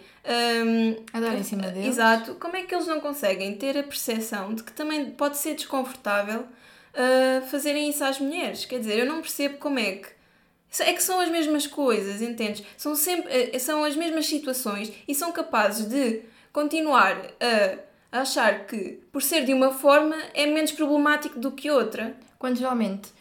hum, 0.65 0.95
A 1.11 1.19
dar 1.19 1.35
em 1.35 1.43
cima 1.43 1.63
deles. 1.63 1.89
Exato, 1.89 2.35
como 2.35 2.55
é 2.55 2.63
que 2.63 2.73
eles 2.73 2.87
não 2.87 2.99
conseguem 2.99 3.55
ter 3.55 3.77
a 3.77 3.83
percepção 3.83 4.53
de 4.53 4.63
que 4.63 4.71
também 4.71 5.11
pode 5.11 5.37
ser 5.37 5.55
desconfortável 5.55 6.41
uh, 6.41 7.45
fazerem 7.47 7.89
isso 7.89 8.03
às 8.03 8.19
mulheres? 8.19 8.65
Quer 8.65 8.79
dizer, 8.79 8.97
eu 8.99 9.05
não 9.05 9.21
percebo 9.21 9.57
como 9.57 9.79
é 9.79 9.93
que. 9.97 10.12
É 10.79 10.93
que 10.93 11.03
são 11.03 11.19
as 11.19 11.29
mesmas 11.29 11.67
coisas, 11.67 12.21
entendes? 12.21 12.65
São, 12.77 12.95
sempre, 12.95 13.31
eh, 13.31 13.59
são 13.59 13.83
as 13.83 13.95
mesmas 13.95 14.25
situações 14.25 14.91
e 15.07 15.13
são 15.13 15.31
capazes 15.31 15.85
de 15.87 16.21
continuar 16.51 17.21
a 18.11 18.21
achar 18.21 18.65
que, 18.65 18.99
por 19.11 19.21
ser 19.21 19.45
de 19.45 19.53
uma 19.53 19.71
forma, 19.71 20.15
é 20.33 20.45
menos 20.45 20.71
problemático 20.71 21.39
do 21.39 21.51
que 21.51 21.69
outra. 21.69 22.15
Quando 22.39 22.57
geralmente 22.57 23.11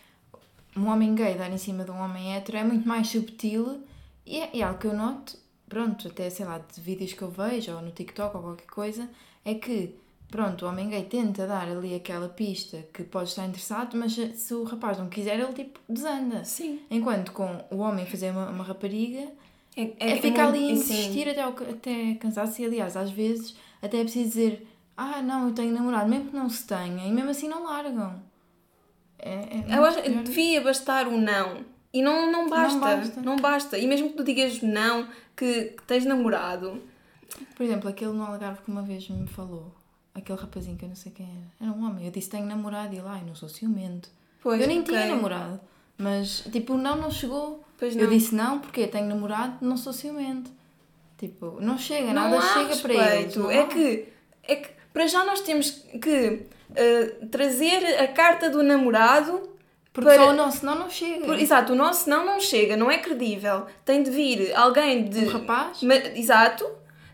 um 0.77 0.87
homem 0.87 1.15
gay 1.15 1.35
dar 1.35 1.51
em 1.51 1.59
cima 1.59 1.85
de 1.85 1.91
um 1.91 2.01
homem 2.01 2.35
hétero 2.35 2.59
é 2.59 2.65
muito 2.65 2.87
mais 2.88 3.09
subtil 3.09 3.83
e 4.25 4.38
é, 4.38 4.51
é 4.59 4.62
algo 4.62 4.79
que 4.79 4.87
eu 4.87 4.95
noto, 4.95 5.38
pronto, 5.69 6.09
até 6.09 6.29
sei 6.31 6.47
lá, 6.47 6.59
de 6.59 6.81
vídeos 6.81 7.12
que 7.12 7.23
eu 7.23 7.31
vejo 7.31 7.73
ou 7.73 7.83
no 7.83 7.91
TikTok 7.91 8.37
ou 8.37 8.43
qualquer 8.43 8.67
coisa, 8.67 9.09
é 9.45 9.55
que, 9.55 9.95
pronto, 10.33 10.64
o 10.64 10.68
homem 10.68 10.88
gay 10.88 11.05
tenta 11.05 11.47
dar 11.47 11.68
ali 11.68 11.95
aquela 11.95 12.29
pista 12.29 12.85
que 12.92 13.05
pode 13.05 13.29
estar 13.29 13.47
interessado, 13.47 13.97
mas 13.97 14.14
se 14.14 14.55
o 14.55 14.64
rapaz 14.64 14.99
não 14.99 15.09
quiser, 15.09 15.38
ele 15.38 15.53
tipo 15.53 15.79
desanda. 15.88 16.42
Sim. 16.45 16.81
Enquanto 16.90 17.31
com 17.31 17.64
o 17.71 17.77
homem 17.77 18.07
fazer 18.07 18.31
uma, 18.31 18.49
uma 18.49 18.64
rapariga 18.64 19.29
É, 19.77 19.92
é, 20.01 20.16
ficar 20.16 20.49
ali 20.49 20.71
a 20.71 20.73
insistir 20.73 21.29
até, 21.29 21.42
até 21.42 22.14
cansar-se 22.14 22.62
e 22.62 22.66
aliás, 22.66 22.97
às 22.97 23.11
vezes 23.11 23.55
até 23.81 23.99
é 23.99 24.03
preciso 24.03 24.29
dizer 24.29 24.66
ah 24.97 25.23
não, 25.23 25.49
eu 25.49 25.55
tenho 25.55 25.73
namorado, 25.73 26.09
mesmo 26.09 26.31
que 26.31 26.37
não 26.37 26.49
se 26.49 26.66
tenha, 26.66 27.07
e 27.07 27.12
mesmo 27.12 27.31
assim 27.31 27.49
não 27.49 27.64
largam. 27.64 28.23
É, 29.18 29.64
é 29.68 29.79
Eu 29.79 29.85
acho 29.85 30.03
devia 30.25 30.61
bastar 30.61 31.07
o 31.07 31.16
não. 31.16 31.64
E 31.92 32.03
não, 32.03 32.33
não 32.33 32.49
basta. 32.49 32.79
Não 32.79 33.37
basta. 33.37 33.42
basta. 33.42 33.79
E 33.79 33.87
mesmo 33.87 34.11
que 34.11 34.16
tu 34.16 34.25
digas 34.25 34.62
não, 34.62 35.07
que, 35.37 35.64
que 35.64 35.83
tens 35.85 36.05
namorado. 36.05 36.83
Por 37.55 37.64
exemplo, 37.64 37.88
aquele 37.88 38.12
no 38.12 38.25
Algarve 38.25 38.62
que 38.62 38.71
uma 38.71 38.83
vez 38.83 39.09
me 39.09 39.27
falou, 39.27 39.73
aquele 40.14 40.38
rapazinho 40.38 40.77
que 40.77 40.85
eu 40.85 40.88
não 40.88 40.96
sei 40.96 41.12
quem 41.12 41.27
era, 41.27 41.68
era 41.70 41.79
um 41.79 41.87
homem. 41.87 42.05
Eu 42.07 42.11
disse 42.12 42.29
tenho 42.31 42.46
namorado 42.46 42.94
e 42.94 42.98
ele, 42.98 43.07
ai, 43.09 43.22
não 43.27 43.35
sou 43.35 43.48
ciumento. 43.48 44.09
Pois, 44.42 44.61
eu 44.61 44.66
nem 44.66 44.81
ok. 44.81 44.94
tinha 44.94 45.07
namorado, 45.14 45.61
mas 45.98 46.44
tipo, 46.53 46.75
não, 46.77 46.96
não 46.96 47.11
chegou. 47.11 47.62
Pois 47.79 47.96
Eu 47.96 48.05
não. 48.05 48.11
disse 48.11 48.35
não, 48.35 48.59
porque 48.61 48.87
tenho 48.87 49.07
namorado, 49.07 49.57
não 49.61 49.77
sou 49.77 49.92
ciumento. 49.92 50.51
Tipo, 51.18 51.59
não 51.61 51.79
chega, 51.79 52.12
não 52.12 52.31
nada 52.31 52.40
chega 52.40 52.77
para 52.77 52.92
eles. 52.94 53.07
respeito. 53.14 53.38
não 53.40 53.51
É 53.51 53.61
há. 53.61 53.66
que, 53.66 54.09
é 54.42 54.57
que 54.57 54.68
para 54.92 55.07
já 55.07 55.25
nós 55.25 55.40
temos 55.40 55.70
que 55.70 56.46
uh, 56.70 57.27
trazer 57.29 58.01
a 58.01 58.09
carta 58.09 58.51
do 58.51 58.62
namorado. 58.62 59.48
Porque 59.92 60.09
para- 60.09 60.25
só 60.25 60.31
o 60.31 60.33
nosso 60.33 60.64
não, 60.66 60.75
não 60.75 60.90
chega. 60.90 61.25
Por- 61.25 61.38
exato, 61.38 61.72
o 61.75 61.77
nosso 61.77 62.09
não 62.11 62.25
não 62.27 62.40
chega, 62.40 62.77
não 62.77 62.90
é 62.90 62.98
credível. 62.98 63.66
Tem 63.85 64.03
de 64.03 64.11
vir 64.11 64.53
alguém 64.57 65.05
de. 65.05 65.27
Um 65.27 65.29
rapaz 65.29 65.83
Ma- 65.83 65.94
exato. 65.94 66.68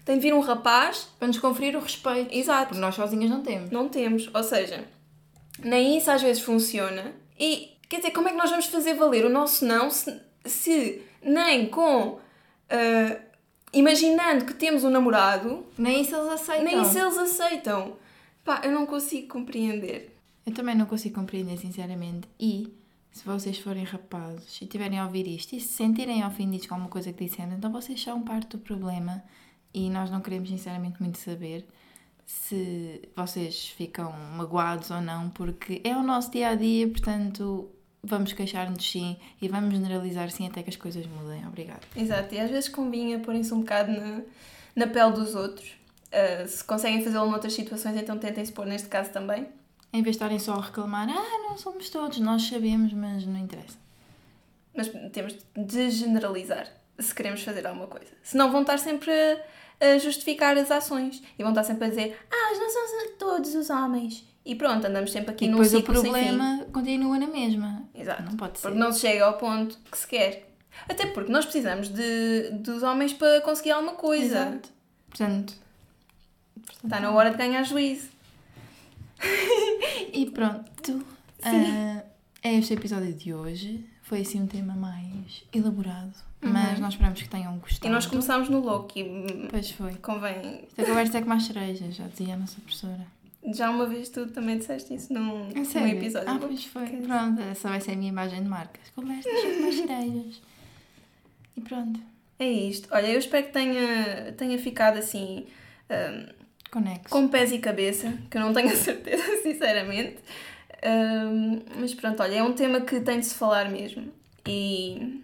Tem 0.09 0.17
de 0.17 0.23
vir 0.23 0.33
um 0.33 0.41
rapaz. 0.41 1.07
para 1.19 1.29
nos 1.29 1.39
conferir 1.39 1.77
o 1.77 1.81
respeito. 1.81 2.35
Exato. 2.35 2.69
Porque 2.69 2.81
nós 2.81 2.95
sozinhas 2.95 3.29
não 3.31 3.43
temos. 3.43 3.71
Não 3.71 3.91
temos. 3.91 4.31
Ou 4.33 4.43
seja, 4.43 4.89
nem 5.63 5.99
isso 5.99 6.11
às 6.11 6.23
vezes 6.23 6.43
funciona. 6.43 7.13
E 7.39 7.77
quer 7.91 7.99
dizer, 7.99 8.13
como 8.13 8.27
é 8.27 8.31
que 8.31 8.39
nós 8.39 8.49
vamos 8.49 8.65
fazer 8.65 8.95
valer 8.95 9.27
o 9.27 9.29
nosso 9.29 9.67
não 9.67 9.91
se, 9.91 10.19
se 10.47 11.03
nem 11.23 11.67
com. 11.69 12.19
ah, 12.71 13.19
imaginando 13.71 14.47
que 14.47 14.55
temos 14.55 14.83
um 14.83 14.89
namorado, 14.89 15.67
Nem 15.77 16.01
isso 16.01 16.17
eles 16.17 16.29
aceitam. 16.33 16.65
nem 16.65 16.81
isso 16.81 16.99
eles 16.99 17.19
aceitam. 17.19 17.99
Pá, 18.43 18.63
eu 18.65 18.73
não 18.73 18.87
consigo 18.87 19.29
compreender. 19.29 20.17
Eu 20.47 20.55
também 20.55 20.75
não 20.75 20.87
consigo 20.87 21.17
compreender, 21.17 21.59
sinceramente. 21.59 22.27
E 22.41 22.73
se 23.13 23.27
vocês 23.27 23.59
forem 23.59 23.85
rapazes 23.85 24.59
e 24.63 24.65
tiverem 24.65 24.99
a 24.99 25.05
ouvir 25.05 25.27
isto 25.29 25.55
e 25.55 25.61
se 25.61 25.69
sentirem 25.69 26.25
ofendidos 26.25 26.67
com 26.67 26.77
alguma 26.77 26.91
coisa 26.91 27.13
que 27.13 27.27
dissemos, 27.27 27.55
então 27.59 27.71
vocês 27.71 28.03
são 28.03 28.23
parte 28.23 28.57
do 28.57 28.59
problema 28.59 29.23
e 29.73 29.91
nós 29.91 30.11
não 30.11 30.21
queremos, 30.21 30.49
sinceramente, 30.49 31.01
muito 31.01 31.19
saber 31.19 31.67
se 32.27 33.09
vocês 33.17 33.69
ficam 33.69 34.13
magoados 34.13 34.91
ou 34.91 35.01
não, 35.01 35.31
porque 35.31 35.81
é 35.83 35.97
o 35.97 36.03
nosso 36.03 36.31
dia 36.31 36.49
a 36.49 36.55
dia, 36.55 36.89
portanto. 36.89 37.71
Vamos 38.01 38.33
queixar-nos 38.33 38.89
sim 38.89 39.17
e 39.43 39.49
vamos 39.49 39.75
generalizar 39.75 40.31
sim 40.31 40.47
até 40.47 40.63
que 40.63 40.71
as 40.71 40.77
coisas 40.77 41.05
mudem. 41.05 41.45
Obrigada. 41.49 41.81
Exato, 41.97 42.33
e 42.33 42.39
às 42.39 42.49
vezes 42.49 42.69
convinha 42.69 43.19
porem-se 43.19 43.53
um 43.53 43.59
bocado 43.59 43.91
na, 43.91 44.23
na 44.77 44.87
pele 44.87 45.15
dos 45.15 45.35
outros. 45.35 45.79
Ah, 46.13 46.47
se 46.47 46.63
conseguem 46.65 47.03
fazê-lo 47.03 47.29
noutras 47.29 47.53
situações, 47.53 47.97
então 47.97 48.17
tentem 48.17 48.45
se 48.45 48.53
pôr 48.53 48.67
neste 48.67 48.89
caso 48.89 49.11
também. 49.11 49.49
Em 49.93 50.03
vez 50.03 50.17
de 50.17 50.23
estarem 50.23 50.39
só 50.39 50.55
a 50.55 50.61
reclamar, 50.61 51.09
ah, 51.09 51.49
não 51.49 51.59
somos 51.59 51.91
todos, 51.91 52.19
nós 52.21 52.43
sabemos, 52.43 52.93
mas 52.93 53.27
não 53.27 53.39
interessa. 53.39 53.77
Mas 54.75 54.89
temos 55.13 55.37
de 55.57 55.91
generalizar 55.91 56.69
se 56.99 57.15
queremos 57.15 57.43
fazer 57.43 57.67
alguma 57.67 57.87
coisa. 57.87 58.11
Senão 58.23 58.51
vão 58.51 58.63
estar 58.63 58.79
sempre 58.79 59.11
a, 59.13 59.87
a 59.95 59.99
justificar 59.99 60.57
as 60.57 60.71
ações 60.71 61.23
e 61.39 61.43
vão 61.43 61.53
estar 61.53 61.65
sempre 61.65 61.87
a 61.87 61.89
dizer 61.89 62.19
ah, 62.31 62.55
não 62.59 62.71
são 62.71 63.17
todos 63.19 63.55
os 63.55 63.71
homens. 63.71 64.27
E 64.45 64.55
pronto, 64.55 64.87
andamos 64.87 65.13
sempre 65.13 65.33
aqui 65.33 65.45
E 65.45 65.49
num 65.49 65.61
o 65.61 65.65
ciclo 65.65 65.95
sem 65.97 66.05
fim. 66.05 66.11
problema 66.11 66.65
continua 66.73 67.19
na 67.19 67.27
mesma. 67.27 67.83
Exato. 67.95 68.23
Não 68.23 68.37
pode 68.37 68.59
ser. 68.59 68.69
Porque 68.69 68.79
não 68.79 68.93
se 68.93 69.01
chega 69.01 69.25
ao 69.27 69.37
ponto 69.37 69.79
que 69.91 69.99
se 69.99 70.07
quer. 70.07 70.51
Até 70.89 71.07
porque 71.07 71.31
nós 71.31 71.45
precisamos 71.45 71.89
de, 71.89 72.51
dos 72.53 72.83
homens 72.83 73.13
para 73.13 73.41
conseguir 73.43 73.73
alguma 73.73 73.93
coisa. 73.95 74.25
Exato. 74.39 74.69
Portanto, 75.11 75.55
Está 76.85 77.01
na 77.01 77.11
hora 77.11 77.31
de 77.31 77.37
ganhar 77.37 77.63
juízo. 77.65 78.09
e 80.13 80.31
pronto. 80.31 81.05
Ah, 81.43 82.03
é 82.43 82.55
este 82.55 82.73
o 82.73 82.79
episódio 82.79 83.13
de 83.13 83.35
hoje. 83.35 83.85
Foi 84.09 84.23
assim 84.23 84.41
um 84.41 84.47
tema 84.47 84.75
mais 84.75 85.45
elaborado. 85.53 86.15
Mas 86.41 86.79
nós 86.81 86.95
esperamos 86.95 87.21
que 87.21 87.29
tenham 87.29 87.59
gostado. 87.59 87.85
Uhum. 87.85 87.91
E 87.91 87.95
nós 87.95 88.07
começámos 88.07 88.49
no 88.49 88.61
Loki. 88.61 89.05
Pois 89.51 89.71
foi. 89.73 89.95
Convém. 89.97 90.65
Esta 90.67 90.87
conversa 90.87 91.19
é 91.19 91.21
com 91.21 91.29
mais 91.29 91.45
cerejas, 91.45 91.95
já 91.95 92.07
dizia 92.09 92.33
a 92.33 92.37
nossa 92.39 92.59
professora. 92.61 93.07
Já 93.53 93.69
uma 93.69 93.85
vez 93.87 94.09
tu 94.09 94.27
também 94.29 94.57
disseste 94.57 94.95
isso 94.95 95.13
num, 95.13 95.51
É 95.51 95.55
num 95.81 95.87
episódio. 95.87 96.27
Ah, 96.31 96.39
pois 96.41 96.65
foi. 96.65 96.87
Pronto, 96.87 97.43
essa 97.43 97.69
vai 97.69 97.83
ser 97.83 97.93
a 97.93 97.97
minha 97.97 98.09
imagem 98.09 98.43
de 98.43 98.49
marca. 98.49 98.81
As 98.83 98.91
conversas 98.91 99.31
com 99.43 99.61
mais 99.61 99.75
cerejas. 99.75 100.43
E 101.55 101.61
pronto. 101.61 102.01
É 102.39 102.51
isto. 102.51 102.89
Olha, 102.91 103.09
eu 103.09 103.19
espero 103.19 103.47
que 103.47 103.53
tenha, 103.53 104.33
tenha 104.39 104.59
ficado 104.59 104.97
assim. 104.97 105.45
hum, 105.91 106.33
Conexo. 106.71 107.09
com 107.11 107.29
pés 107.29 107.53
e 107.53 107.59
cabeça, 107.59 108.17
que 108.31 108.39
eu 108.39 108.41
não 108.41 108.55
tenho 108.55 108.69
a 108.73 108.77
certeza, 108.77 109.43
sinceramente. 109.43 110.17
Mas 111.77 111.95
pronto, 111.95 112.23
olha, 112.23 112.37
é 112.37 112.43
um 112.43 112.53
tema 112.53 112.81
que 112.81 113.01
tem 113.01 113.21
de 113.21 113.27
se 113.27 113.35
falar 113.35 113.71
mesmo. 113.71 114.13
E 114.47 115.23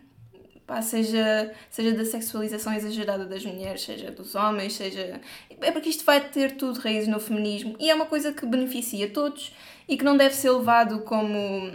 pá, 0.66 0.80
seja, 0.82 1.52
seja 1.70 1.92
da 1.92 2.04
sexualização 2.04 2.72
exagerada 2.72 3.24
das 3.24 3.44
mulheres, 3.44 3.82
seja 3.82 4.10
dos 4.10 4.34
homens, 4.34 4.74
seja. 4.74 5.20
É 5.60 5.70
porque 5.70 5.88
isto 5.88 6.04
vai 6.04 6.20
ter 6.20 6.56
tudo 6.56 6.80
raízes 6.80 7.08
no 7.08 7.20
feminismo 7.20 7.76
e 7.78 7.90
é 7.90 7.94
uma 7.94 8.06
coisa 8.06 8.32
que 8.32 8.44
beneficia 8.46 9.08
todos 9.10 9.54
e 9.88 9.96
que 9.96 10.04
não 10.04 10.16
deve 10.16 10.34
ser 10.34 10.50
levado 10.50 11.00
como. 11.00 11.72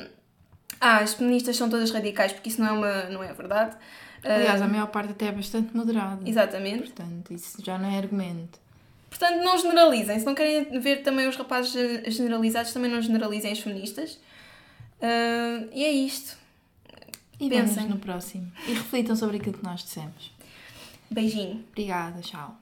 Ah, 0.82 1.00
as 1.00 1.14
feministas 1.14 1.58
são 1.58 1.70
todas 1.70 1.92
radicais, 1.92 2.32
porque 2.32 2.50
isso 2.50 2.62
não 2.62 2.68
é, 2.68 2.72
uma, 2.72 3.04
não 3.10 3.24
é 3.24 3.34
verdade. 3.34 3.76
Aliás, 4.24 4.62
a 4.62 4.68
maior 4.68 4.88
parte 4.88 5.12
até 5.12 5.28
é 5.28 5.32
bastante 5.32 5.76
moderada. 5.76 6.28
Exatamente. 6.28 6.84
Portanto, 6.84 7.34
isso 7.34 7.64
já 7.64 7.78
não 7.78 7.90
é 7.90 7.98
argumento. 7.98 8.60
Portanto, 9.10 9.44
não 9.44 9.58
generalizem. 9.58 10.20
Se 10.20 10.26
não 10.26 10.36
querem 10.36 10.80
ver 10.80 11.02
também 11.04 11.28
os 11.28 11.36
rapazes 11.36 11.72
ge- 11.72 12.10
generalizados, 12.12 12.72
também 12.72 12.90
não 12.92 13.02
generalizem 13.02 13.52
as 13.52 13.60
feministas. 13.60 14.20
Ah, 15.02 15.64
e 15.74 15.84
é 15.84 15.92
isto. 15.92 16.38
E 17.40 17.50
Pensem. 17.50 17.88
no 17.88 17.98
próximo. 17.98 18.52
E 18.68 18.74
reflitam 18.74 19.16
sobre 19.16 19.38
aquilo 19.38 19.58
que 19.58 19.64
nós 19.64 19.82
dissemos. 19.84 20.32
Beijinho. 21.10 21.64
Obrigada, 21.72 22.22
tchau. 22.22 22.56